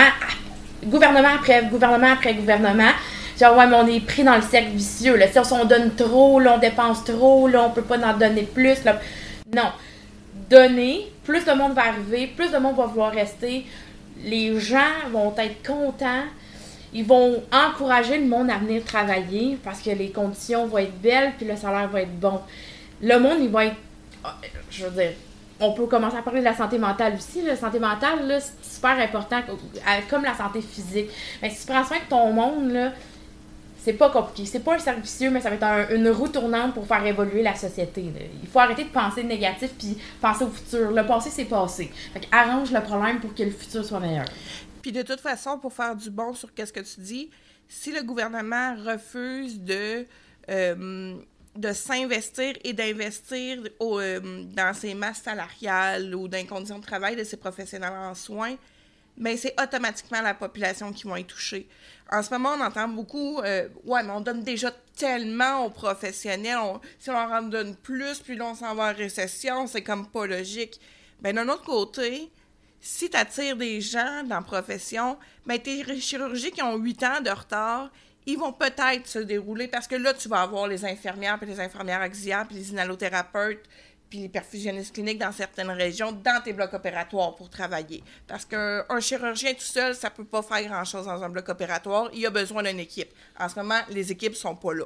gouvernement 0.84 1.34
après 1.36 1.64
gouvernement 1.70 2.12
après 2.12 2.34
gouvernement, 2.34 2.92
genre, 3.38 3.56
ouais, 3.58 3.66
mais 3.66 3.76
on 3.76 3.86
est 3.86 4.00
pris 4.00 4.24
dans 4.24 4.36
le 4.36 4.42
cercle 4.42 4.70
vicieux. 4.70 5.16
Là. 5.16 5.26
Si 5.30 5.38
on, 5.52 5.64
donne 5.66 5.94
trop, 5.94 6.40
on 6.40 6.58
dépense 6.58 7.04
trop, 7.04 7.46
là, 7.46 7.64
on 7.66 7.70
peut 7.70 7.82
pas 7.82 7.98
en 7.98 8.16
donner 8.16 8.44
plus. 8.44 8.78
Non. 9.54 9.70
Donner, 10.48 11.12
plus 11.24 11.44
de 11.44 11.52
monde 11.52 11.74
va 11.74 11.88
arriver, 11.88 12.28
plus 12.28 12.50
de 12.50 12.58
monde 12.58 12.76
va 12.76 12.86
vouloir 12.86 13.12
rester. 13.12 13.66
Les 14.22 14.58
gens 14.58 15.08
vont 15.10 15.34
être 15.36 15.66
contents 15.66 16.24
ils 16.92 17.04
vont 17.04 17.42
encourager 17.52 18.16
le 18.16 18.26
monde 18.26 18.50
à 18.50 18.56
venir 18.56 18.82
travailler 18.82 19.58
parce 19.62 19.82
que 19.82 19.90
les 19.90 20.10
conditions 20.10 20.66
vont 20.66 20.78
être 20.78 20.98
belles 21.00 21.34
puis 21.36 21.46
le 21.46 21.54
salaire 21.54 21.88
va 21.88 22.00
être 22.00 22.18
bon. 22.18 22.40
Le 23.02 23.18
monde, 23.18 23.38
il 23.40 23.50
va 23.50 23.66
être. 23.66 23.76
Je 24.70 24.86
veux 24.86 24.90
dire, 24.90 25.12
on 25.60 25.72
peut 25.72 25.84
commencer 25.86 26.16
à 26.16 26.22
parler 26.22 26.40
de 26.40 26.44
la 26.46 26.54
santé 26.54 26.78
mentale 26.78 27.14
aussi. 27.14 27.42
La 27.42 27.56
santé 27.56 27.78
mentale, 27.78 28.40
c'est 28.40 28.76
super 28.76 28.98
important, 28.98 29.42
comme 30.08 30.24
la 30.24 30.34
santé 30.34 30.62
physique. 30.62 31.10
Mais 31.42 31.50
si 31.50 31.66
tu 31.66 31.72
prends 31.72 31.84
soin 31.84 31.98
de 31.98 32.08
ton 32.08 32.32
monde, 32.32 32.92
c'est 33.86 33.92
pas 33.92 34.10
compliqué. 34.10 34.50
C'est 34.50 34.64
pas 34.64 34.74
un 34.74 34.80
servicieux, 34.80 35.30
mais 35.30 35.40
ça 35.40 35.48
va 35.48 35.54
être 35.54 35.92
une 35.92 36.08
roue 36.08 36.26
tournante 36.26 36.74
pour 36.74 36.88
faire 36.88 37.06
évoluer 37.06 37.40
la 37.40 37.54
société. 37.54 38.04
Il 38.42 38.48
faut 38.48 38.58
arrêter 38.58 38.82
de 38.82 38.88
penser 38.88 39.22
négatif 39.22 39.70
puis 39.78 39.96
penser 40.20 40.42
au 40.42 40.50
futur. 40.50 40.90
Le 40.90 41.06
passé, 41.06 41.30
c'est 41.30 41.44
passé. 41.44 41.92
Fait 42.12 42.26
arrange 42.32 42.72
le 42.72 42.80
problème 42.80 43.20
pour 43.20 43.32
que 43.32 43.44
le 43.44 43.52
futur 43.52 43.84
soit 43.84 44.00
meilleur. 44.00 44.24
Puis 44.82 44.90
de 44.90 45.02
toute 45.02 45.20
façon, 45.20 45.56
pour 45.60 45.72
faire 45.72 45.94
du 45.94 46.10
bon 46.10 46.34
sur 46.34 46.52
qu'est-ce 46.52 46.72
que 46.72 46.80
tu 46.80 47.00
dis, 47.00 47.30
si 47.68 47.92
le 47.92 48.02
gouvernement 48.02 48.74
refuse 48.74 49.60
de, 49.60 50.04
euh, 50.50 51.14
de 51.54 51.72
s'investir 51.72 52.54
et 52.64 52.72
d'investir 52.72 53.62
euh, 53.80 54.42
dans 54.46 54.74
ses 54.74 54.94
masses 54.94 55.22
salariales 55.22 56.12
ou 56.12 56.26
dans 56.26 56.38
les 56.38 56.46
conditions 56.46 56.80
de 56.80 56.84
travail 56.84 57.14
de 57.14 57.22
ses 57.22 57.36
professionnels 57.36 57.92
en 57.92 58.16
soins, 58.16 58.56
mais 59.16 59.36
c'est 59.36 59.54
automatiquement 59.62 60.22
la 60.22 60.34
population 60.34 60.92
qui 60.92 61.06
va 61.06 61.20
être 61.20 61.28
touchée. 61.28 61.68
En 62.10 62.22
ce 62.22 62.30
moment, 62.30 62.50
on 62.56 62.60
entend 62.60 62.88
beaucoup 62.88 63.40
euh, 63.40 63.68
Ouais, 63.84 64.02
mais 64.02 64.12
on 64.12 64.20
donne 64.20 64.42
déjà 64.42 64.70
tellement 64.96 65.66
aux 65.66 65.70
professionnels. 65.70 66.78
si 66.98 67.10
on 67.10 67.16
en 67.16 67.42
donne 67.42 67.76
plus, 67.76 68.20
puis 68.20 68.36
là, 68.36 68.46
on 68.46 68.54
s'en 68.54 68.74
va 68.74 68.92
en 68.92 68.94
récession, 68.94 69.66
c'est 69.66 69.82
comme 69.82 70.06
pas 70.08 70.26
logique. 70.26 70.80
Ben, 71.20 71.34
d'un 71.34 71.48
autre 71.48 71.64
côté, 71.64 72.30
si 72.80 73.10
tu 73.10 73.16
attires 73.16 73.56
des 73.56 73.80
gens 73.80 74.22
dans 74.24 74.36
la 74.36 74.42
profession, 74.42 75.18
ben, 75.44 75.58
tes 75.58 75.84
chirurgies 76.00 76.52
qui 76.52 76.62
ont 76.62 76.76
8 76.76 77.02
ans 77.02 77.20
de 77.20 77.30
retard, 77.30 77.90
ils 78.26 78.38
vont 78.38 78.52
peut-être 78.52 79.06
se 79.06 79.18
dérouler 79.20 79.68
parce 79.68 79.86
que 79.86 79.96
là, 79.96 80.12
tu 80.14 80.28
vas 80.28 80.42
avoir 80.42 80.66
les 80.66 80.84
infirmières, 80.84 81.38
puis 81.38 81.48
les 81.48 81.60
infirmières 81.60 82.04
auxiliaires, 82.04 82.46
puis 82.46 82.56
les 82.56 82.70
inhalothérapeutes, 82.70 83.62
puis 84.08 84.20
les 84.20 84.28
perfusionnistes 84.28 84.94
cliniques 84.94 85.18
dans 85.18 85.32
certaines 85.32 85.70
régions, 85.70 86.12
dans 86.12 86.40
tes 86.42 86.52
blocs 86.52 86.72
opératoires 86.72 87.34
pour 87.34 87.50
travailler. 87.50 88.02
Parce 88.26 88.44
qu'un 88.44 89.00
chirurgien 89.00 89.52
tout 89.54 89.60
seul, 89.60 89.94
ça 89.94 90.10
peut 90.10 90.24
pas 90.24 90.42
faire 90.42 90.62
grand-chose 90.68 91.06
dans 91.06 91.22
un 91.22 91.28
bloc 91.28 91.48
opératoire. 91.48 92.10
Il 92.14 92.24
a 92.26 92.30
besoin 92.30 92.62
d'une 92.62 92.80
équipe. 92.80 93.10
En 93.38 93.48
ce 93.48 93.56
moment, 93.56 93.80
les 93.90 94.12
équipes 94.12 94.34
sont 94.34 94.54
pas 94.54 94.74
là. 94.74 94.84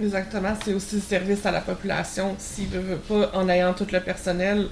Exactement. 0.00 0.54
C'est 0.62 0.74
aussi 0.74 0.96
le 0.96 1.02
service 1.02 1.46
à 1.46 1.50
la 1.50 1.60
population. 1.60 2.36
S'il 2.38 2.70
ne 2.70 2.80
veut 2.80 2.98
pas, 2.98 3.30
en 3.34 3.48
ayant 3.48 3.72
tout 3.72 3.86
le 3.90 4.00
personnel, 4.00 4.68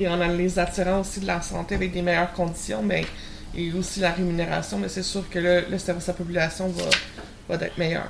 et 0.00 0.08
en 0.08 0.16
les 0.16 0.58
attirant 0.58 1.00
aussi 1.00 1.20
de 1.20 1.26
la 1.26 1.40
santé 1.42 1.74
avec 1.74 1.92
des 1.92 2.02
meilleures 2.02 2.32
conditions, 2.32 2.82
mais 2.82 3.02
ben, 3.02 3.08
et 3.54 3.72
aussi 3.72 4.00
la 4.00 4.12
rémunération, 4.12 4.78
mais 4.78 4.88
c'est 4.88 5.02
sûr 5.02 5.28
que 5.28 5.38
le, 5.38 5.78
service 5.78 6.08
à 6.08 6.12
la 6.12 6.18
population 6.18 6.68
va, 6.68 6.84
va 7.48 7.66
être 7.66 7.76
meilleur. 7.76 8.08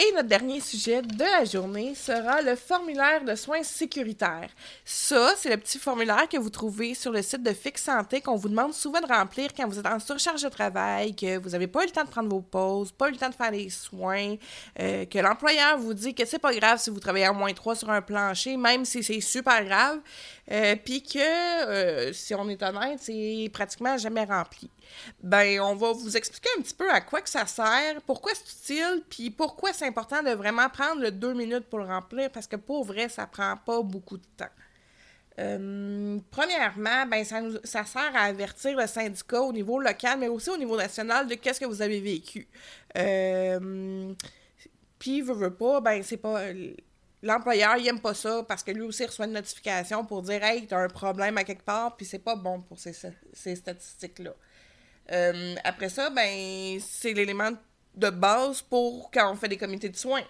Et 0.00 0.12
notre 0.14 0.28
dernier 0.28 0.60
sujet 0.60 1.02
de 1.02 1.24
la 1.24 1.44
journée 1.44 1.92
sera 1.96 2.40
le 2.40 2.54
formulaire 2.54 3.24
de 3.24 3.34
soins 3.34 3.64
sécuritaires. 3.64 4.48
Ça, 4.84 5.32
c'est 5.36 5.50
le 5.50 5.56
petit 5.56 5.76
formulaire 5.76 6.28
que 6.28 6.36
vous 6.36 6.50
trouvez 6.50 6.94
sur 6.94 7.10
le 7.10 7.20
site 7.20 7.42
de 7.42 7.52
Fix 7.52 7.82
Santé 7.82 8.20
qu'on 8.20 8.36
vous 8.36 8.48
demande 8.48 8.72
souvent 8.72 9.00
de 9.00 9.06
remplir 9.06 9.48
quand 9.56 9.66
vous 9.66 9.76
êtes 9.76 9.86
en 9.86 9.98
surcharge 9.98 10.42
de 10.42 10.50
travail, 10.50 11.16
que 11.16 11.38
vous 11.38 11.50
n'avez 11.50 11.66
pas 11.66 11.82
eu 11.82 11.86
le 11.86 11.90
temps 11.90 12.04
de 12.04 12.10
prendre 12.10 12.28
vos 12.28 12.40
pauses, 12.40 12.92
pas 12.92 13.08
eu 13.08 13.10
le 13.10 13.16
temps 13.16 13.28
de 13.28 13.34
faire 13.34 13.50
les 13.50 13.70
soins, 13.70 14.36
euh, 14.78 15.04
que 15.04 15.18
l'employeur 15.18 15.76
vous 15.78 15.94
dit 15.94 16.14
que 16.14 16.24
c'est 16.24 16.38
pas 16.38 16.54
grave 16.54 16.78
si 16.78 16.90
vous 16.90 17.00
travaillez 17.00 17.26
à 17.26 17.32
moins 17.32 17.52
3 17.52 17.74
sur 17.74 17.90
un 17.90 18.00
plancher, 18.00 18.56
même 18.56 18.84
si 18.84 19.02
c'est 19.02 19.20
super 19.20 19.64
grave, 19.64 19.98
euh, 20.50 20.76
puis 20.82 21.02
que, 21.02 21.18
euh, 21.18 22.12
si 22.12 22.34
on 22.34 22.48
est 22.48 22.62
honnête, 22.62 23.00
c'est 23.00 23.50
pratiquement 23.52 23.96
jamais 23.96 24.24
rempli 24.24 24.70
ben 25.22 25.60
on 25.60 25.74
va 25.74 25.92
vous 25.92 26.16
expliquer 26.16 26.48
un 26.58 26.62
petit 26.62 26.74
peu 26.74 26.90
à 26.90 27.00
quoi 27.00 27.20
que 27.20 27.28
ça 27.28 27.46
sert, 27.46 28.00
pourquoi 28.06 28.32
c'est 28.34 28.74
utile, 28.74 29.02
puis 29.08 29.30
pourquoi 29.30 29.72
c'est 29.72 29.86
important 29.86 30.22
de 30.22 30.30
vraiment 30.30 30.68
prendre 30.68 31.08
deux 31.10 31.34
minutes 31.34 31.66
pour 31.68 31.78
le 31.78 31.86
remplir, 31.86 32.30
parce 32.30 32.46
que 32.46 32.56
pour 32.56 32.84
vrai, 32.84 33.08
ça 33.08 33.26
prend 33.26 33.56
pas 33.56 33.82
beaucoup 33.82 34.16
de 34.16 34.26
temps. 34.36 34.46
Euh, 35.40 36.18
premièrement, 36.30 37.06
ben 37.06 37.24
ça, 37.24 37.40
ça, 37.62 37.84
sert 37.84 38.16
à 38.16 38.22
avertir 38.22 38.76
le 38.76 38.86
syndicat 38.88 39.40
au 39.40 39.52
niveau 39.52 39.78
local, 39.78 40.18
mais 40.18 40.28
aussi 40.28 40.50
au 40.50 40.56
niveau 40.56 40.76
national 40.76 41.28
de 41.28 41.34
qu'est-ce 41.34 41.60
que 41.60 41.64
vous 41.64 41.80
avez 41.80 42.00
vécu. 42.00 42.48
Euh, 42.96 44.12
puis, 44.98 45.22
veut, 45.22 45.34
veut 45.34 45.54
pas, 45.54 45.80
ben 45.80 46.02
c'est 46.02 46.16
pas... 46.16 46.42
L'employeur, 47.22 47.76
il 47.76 47.88
aime 47.88 48.00
pas 48.00 48.14
ça 48.14 48.44
parce 48.46 48.62
que 48.62 48.70
lui 48.70 48.82
aussi 48.82 49.04
reçoit 49.04 49.26
une 49.26 49.32
notification 49.32 50.04
pour 50.04 50.22
dire 50.22 50.42
«Hey, 50.44 50.66
t'as 50.66 50.78
un 50.78 50.88
problème 50.88 51.36
à 51.36 51.44
quelque 51.44 51.64
part», 51.64 51.96
puis 51.98 52.06
c'est 52.06 52.20
pas 52.20 52.36
bon 52.36 52.60
pour 52.60 52.78
ces, 52.78 52.92
ces 53.32 53.56
statistiques-là. 53.56 54.34
Euh, 55.10 55.54
après 55.64 55.88
ça, 55.88 56.10
ben, 56.10 56.78
c'est 56.80 57.12
l'élément 57.12 57.50
de 57.94 58.10
base 58.10 58.62
pour 58.62 59.10
quand 59.10 59.32
on 59.32 59.34
fait 59.34 59.48
des 59.48 59.56
comités 59.56 59.88
de 59.88 59.96
soins. 59.96 60.22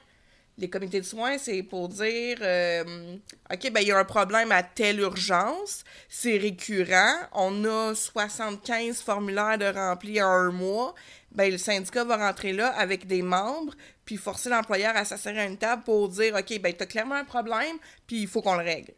Les 0.58 0.68
comités 0.68 1.00
de 1.00 1.06
soins, 1.06 1.38
c'est 1.38 1.62
pour 1.62 1.88
dire 1.88 2.38
euh, 2.40 3.16
OK, 3.52 3.70
ben 3.70 3.80
il 3.80 3.88
y 3.88 3.92
a 3.92 3.98
un 3.98 4.04
problème 4.04 4.50
à 4.50 4.64
telle 4.64 4.98
urgence, 4.98 5.84
c'est 6.08 6.36
récurrent, 6.36 7.14
on 7.32 7.64
a 7.64 7.94
75 7.94 9.00
formulaires 9.00 9.56
de 9.56 9.66
remplis 9.66 10.20
en 10.20 10.26
un 10.26 10.50
mois. 10.50 10.94
Ben, 11.30 11.52
le 11.52 11.58
syndicat 11.58 12.02
va 12.04 12.16
rentrer 12.16 12.52
là 12.52 12.68
avec 12.68 13.06
des 13.06 13.22
membres, 13.22 13.74
puis 14.04 14.16
forcer 14.16 14.48
l'employeur 14.48 14.96
à 14.96 15.04
s'asseoir 15.04 15.36
à 15.36 15.44
une 15.44 15.58
table 15.58 15.84
pour 15.84 16.08
dire 16.08 16.34
OK, 16.34 16.60
ben 16.60 16.74
tu 16.74 16.82
as 16.82 16.86
clairement 16.86 17.14
un 17.14 17.24
problème, 17.24 17.76
puis 18.08 18.22
il 18.22 18.26
faut 18.26 18.42
qu'on 18.42 18.56
le 18.56 18.64
règle 18.64 18.94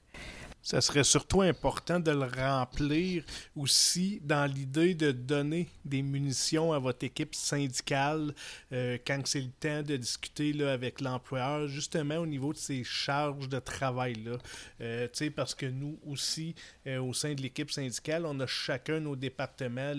ça 0.62 0.80
serait 0.80 1.04
surtout 1.04 1.40
important 1.40 2.00
de 2.00 2.10
le 2.10 2.24
remplir 2.24 3.24
aussi 3.56 4.20
dans 4.22 4.50
l'idée 4.50 4.94
de 4.94 5.10
donner 5.10 5.68
des 5.84 6.02
munitions 6.02 6.72
à 6.72 6.78
votre 6.78 7.04
équipe 7.04 7.34
syndicale 7.34 8.34
euh, 8.72 8.98
quand 9.06 9.26
c'est 9.26 9.40
le 9.40 9.50
temps 9.58 9.82
de 9.82 9.96
discuter 9.96 10.52
là, 10.52 10.72
avec 10.72 11.00
l'employeur, 11.00 11.66
justement 11.68 12.16
au 12.16 12.26
niveau 12.26 12.52
de 12.52 12.58
ses 12.58 12.84
charges 12.84 13.48
de 13.48 13.58
travail. 13.58 14.16
Euh, 14.80 15.08
parce 15.34 15.54
que 15.54 15.66
nous 15.66 15.98
aussi, 16.06 16.54
euh, 16.86 17.00
au 17.00 17.14
sein 17.14 17.34
de 17.34 17.42
l'équipe 17.42 17.70
syndicale, 17.70 18.26
on 18.26 18.38
a 18.40 18.46
chacun 18.46 19.00
nos 19.00 19.16
départements, 19.16 19.94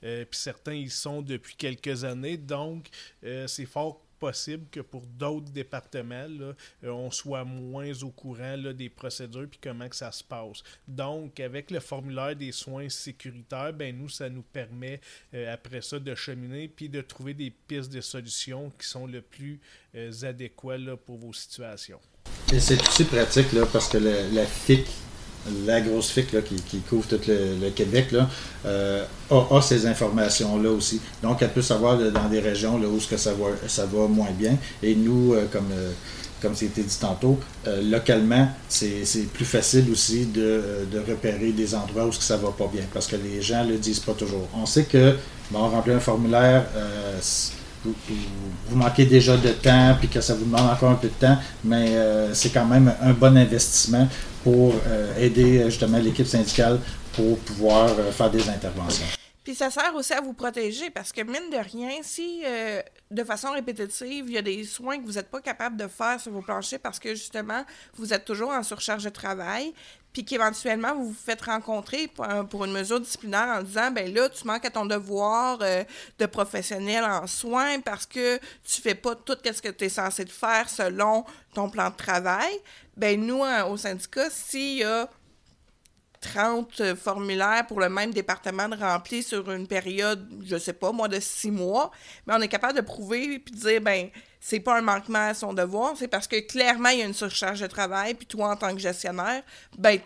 puis 0.00 0.26
certains 0.32 0.74
y 0.74 0.88
sont 0.88 1.22
depuis 1.22 1.54
quelques 1.56 2.04
années, 2.04 2.36
donc 2.36 2.88
c'est 3.46 3.66
fort 3.66 4.02
possible 4.20 4.66
que 4.70 4.80
pour 4.80 5.06
d'autres 5.06 5.50
départements, 5.50 6.28
euh, 6.28 6.52
on 6.84 7.10
soit 7.10 7.44
moins 7.44 7.90
au 8.02 8.10
courant 8.10 8.56
des 8.72 8.88
procédures 8.88 9.48
puis 9.50 9.58
comment 9.60 9.88
que 9.88 9.96
ça 9.96 10.12
se 10.12 10.22
passe. 10.22 10.62
Donc, 10.86 11.40
avec 11.40 11.70
le 11.70 11.80
formulaire 11.80 12.36
des 12.36 12.52
soins 12.52 12.88
sécuritaires, 12.88 13.72
ben 13.72 13.96
nous, 13.96 14.08
ça 14.08 14.28
nous 14.28 14.42
permet 14.42 15.00
euh, 15.34 15.52
après 15.52 15.80
ça 15.80 15.98
de 15.98 16.14
cheminer 16.14 16.68
puis 16.68 16.88
de 16.88 17.00
trouver 17.00 17.34
des 17.34 17.50
pistes 17.50 17.92
de 17.92 18.00
solutions 18.00 18.70
qui 18.78 18.86
sont 18.86 19.06
le 19.06 19.22
plus 19.22 19.58
euh, 19.96 20.12
adéquates 20.22 20.94
pour 21.06 21.16
vos 21.16 21.32
situations. 21.32 22.00
C'est 22.48 22.80
aussi 22.86 23.04
pratique 23.04 23.52
là, 23.52 23.64
parce 23.64 23.88
que 23.88 23.98
la 23.98 24.44
FIC 24.44 24.86
la 25.66 25.80
grosse 25.80 26.10
FIC 26.10 26.44
qui, 26.44 26.78
couvre 26.80 27.06
tout 27.06 27.20
le, 27.26 27.70
Québec 27.70 28.14
euh, 28.66 29.04
a, 29.30 29.62
ces 29.62 29.86
informations-là 29.86 30.70
aussi. 30.70 31.00
Donc, 31.22 31.42
elle 31.42 31.50
peut 31.50 31.62
savoir 31.62 31.98
dans 31.98 32.28
des 32.28 32.40
régions 32.40 32.76
où 32.76 33.00
ce 33.00 33.08
que 33.08 33.16
ça, 33.16 33.32
va, 33.34 34.06
moins 34.08 34.30
bien. 34.32 34.56
Et 34.82 34.94
nous, 34.94 35.34
euh, 35.34 35.46
comme, 35.50 35.70
euh, 35.72 35.92
c'était 36.54 36.82
dit 36.82 36.98
tantôt, 36.98 37.38
localement, 37.84 38.48
c'est 38.68 39.04
plus 39.32 39.44
facile 39.44 39.90
aussi 39.90 40.26
de, 40.26 40.62
repérer 41.08 41.52
des 41.52 41.74
endroits 41.74 42.06
où 42.06 42.12
ce 42.12 42.18
que 42.18 42.24
ça 42.24 42.36
va 42.36 42.50
pas 42.50 42.68
bien. 42.72 42.84
Parce 42.92 43.06
que 43.06 43.16
les 43.16 43.42
gens 43.42 43.64
ne 43.64 43.72
le 43.72 43.78
disent 43.78 44.00
pas 44.00 44.14
toujours. 44.14 44.48
On 44.54 44.66
sait 44.66 44.84
que, 44.84 45.16
bon, 45.50 45.68
remplir 45.68 45.96
un 45.96 46.00
formulaire 46.00 46.66
vous, 47.84 48.76
manquez 48.76 49.06
déjà 49.06 49.36
de 49.36 49.50
temps, 49.50 49.96
puis 49.98 50.08
que 50.08 50.20
ça 50.20 50.34
vous 50.34 50.44
demande 50.44 50.70
encore 50.70 50.90
un 50.90 50.94
peu 50.94 51.08
de 51.08 51.26
temps, 51.26 51.38
mais 51.64 51.96
c'est 52.32 52.50
quand 52.50 52.66
même 52.66 52.92
un 53.02 53.12
bon 53.12 53.36
investissement 53.36 54.08
pour 54.42 54.74
euh, 54.86 55.18
aider 55.18 55.58
euh, 55.58 55.64
justement 55.66 55.98
l'équipe 55.98 56.26
syndicale 56.26 56.78
pour 57.12 57.38
pouvoir 57.38 57.90
euh, 57.98 58.10
faire 58.12 58.30
des 58.30 58.48
interventions. 58.48 59.19
Puis 59.44 59.54
ça 59.54 59.70
sert 59.70 59.94
aussi 59.94 60.12
à 60.12 60.20
vous 60.20 60.34
protéger 60.34 60.90
parce 60.90 61.12
que, 61.12 61.22
mine 61.22 61.50
de 61.50 61.56
rien, 61.56 62.02
si 62.02 62.42
de 63.10 63.24
façon 63.24 63.52
répétitive, 63.52 64.26
il 64.28 64.34
y 64.34 64.38
a 64.38 64.42
des 64.42 64.64
soins 64.64 64.98
que 64.98 65.04
vous 65.04 65.14
n'êtes 65.14 65.30
pas 65.30 65.40
capable 65.40 65.76
de 65.76 65.88
faire 65.88 66.20
sur 66.20 66.30
vos 66.32 66.42
planchers 66.42 66.78
parce 66.78 66.98
que 66.98 67.14
justement, 67.14 67.64
vous 67.94 68.12
êtes 68.12 68.24
toujours 68.24 68.50
en 68.50 68.62
surcharge 68.62 69.04
de 69.04 69.08
travail, 69.08 69.72
puis 70.12 70.24
qu'éventuellement, 70.24 70.94
vous 70.94 71.08
vous 71.08 71.14
faites 71.14 71.42
rencontrer 71.42 72.08
pour, 72.50 72.64
une 72.64 72.72
mesure 72.72 73.00
disciplinaire 73.00 73.58
en 73.58 73.62
disant 73.62 73.90
ben 73.90 74.12
là, 74.12 74.28
tu 74.28 74.46
manques 74.46 74.64
à 74.64 74.70
ton 74.70 74.86
devoir 74.86 75.58
de 75.58 76.26
professionnel 76.26 77.04
en 77.04 77.26
soins 77.26 77.80
parce 77.80 78.06
que 78.06 78.38
tu 78.64 78.80
fais 78.80 78.94
pas 78.94 79.14
tout 79.14 79.36
ce 79.44 79.62
que 79.62 79.68
tu 79.68 79.84
es 79.84 79.88
censé 79.88 80.26
faire 80.26 80.68
selon 80.68 81.24
ton 81.54 81.70
plan 81.70 81.90
de 81.90 81.96
travail. 81.96 82.52
Ben 82.96 83.20
nous, 83.24 83.42
hein, 83.44 83.64
au 83.64 83.76
syndicat, 83.76 84.28
s'il 84.30 84.78
y 84.78 84.84
a 84.84 85.08
30 86.20 86.94
formulaires 87.02 87.64
pour 87.66 87.80
le 87.80 87.88
même 87.88 88.12
département 88.12 88.68
de 88.68 88.76
remplis 88.76 89.22
sur 89.22 89.50
une 89.50 89.66
période, 89.66 90.26
je 90.46 90.56
sais 90.58 90.72
pas, 90.74 90.92
moi, 90.92 91.08
de 91.08 91.18
six 91.20 91.50
mois, 91.50 91.90
mais 92.26 92.34
on 92.36 92.40
est 92.40 92.48
capable 92.48 92.76
de 92.76 92.82
prouver 92.82 93.38
puis 93.38 93.54
de 93.54 93.58
dire, 93.60 93.80
ben, 93.80 94.08
c'est 94.40 94.60
pas 94.60 94.78
un 94.78 94.82
manquement 94.82 95.28
à 95.30 95.34
son 95.34 95.52
devoir, 95.54 95.92
c'est 95.98 96.08
parce 96.08 96.26
que 96.26 96.38
clairement, 96.46 96.90
il 96.90 96.98
y 96.98 97.02
a 97.02 97.06
une 97.06 97.14
surcharge 97.14 97.60
de 97.60 97.66
travail, 97.66 98.14
puis 98.14 98.26
toi, 98.26 98.50
en 98.52 98.56
tant 98.56 98.72
que 98.74 98.80
gestionnaire, 98.80 99.42
ben, 99.78 99.98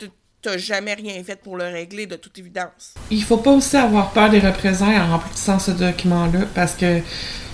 t'as 0.42 0.56
jamais 0.58 0.94
rien 0.94 1.22
fait 1.24 1.36
pour 1.40 1.56
le 1.56 1.64
régler, 1.64 2.06
de 2.06 2.16
toute 2.16 2.38
évidence. 2.38 2.94
Il 3.10 3.22
faut 3.24 3.38
pas 3.38 3.50
aussi 3.52 3.76
avoir 3.76 4.10
peur 4.12 4.30
des 4.30 4.40
représailles 4.40 4.98
en 4.98 5.10
remplissant 5.12 5.58
ce 5.58 5.70
document-là, 5.72 6.40
parce 6.54 6.74
que 6.74 7.00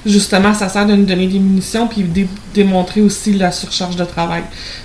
justement, 0.05 0.53
ça 0.55 0.69
sert 0.69 0.87
de 0.87 0.95
nous 0.95 1.05
donner 1.07 1.29
des 1.29 1.39
munitions, 1.39 1.87
puis 1.89 2.03
dé- 2.03 2.29
démontrer 2.53 3.01
aussi 3.01 3.33
la 3.35 3.53
surcharge 3.53 3.97
de 3.97 4.05
travail. 4.05 4.43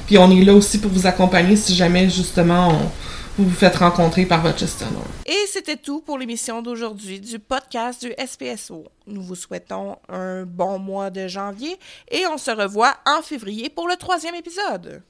Puis 0.08 0.18
on 0.18 0.30
est 0.32 0.44
là 0.44 0.54
aussi 0.54 0.78
pour 0.80 0.92
vous 0.92 1.08
accompagner 1.08 1.56
si 1.56 1.76
jamais, 1.76 2.10
justement, 2.10 2.70
on- 2.70 2.92
vous 3.38 3.46
vous 3.46 3.56
faites 3.56 3.76
rencontrer 3.76 4.26
par 4.26 4.42
votre 4.42 4.60
gestionnaire. 4.60 5.02
Et 5.26 5.46
c'était 5.48 5.76
tout 5.76 6.02
pour 6.02 6.18
l'émission 6.18 6.62
d'aujourd'hui 6.62 7.20
du 7.20 7.40
podcast 7.40 8.06
du 8.06 8.14
SPSO. 8.26 8.86
Nous 9.08 9.22
vous 9.22 9.36
souhaitons 9.36 9.98
un 10.10 10.44
bon 10.46 10.80
mois 10.80 11.10
de 11.10 11.28
janvier 11.28 11.78
et 12.10 12.26
on 12.28 12.38
se 12.38 12.52
revoit 12.52 12.96
en 13.06 13.22
février 13.22 13.70
pour 13.70 13.88
le 13.88 13.96
troisième 13.98 14.36
épisode. 14.36 15.02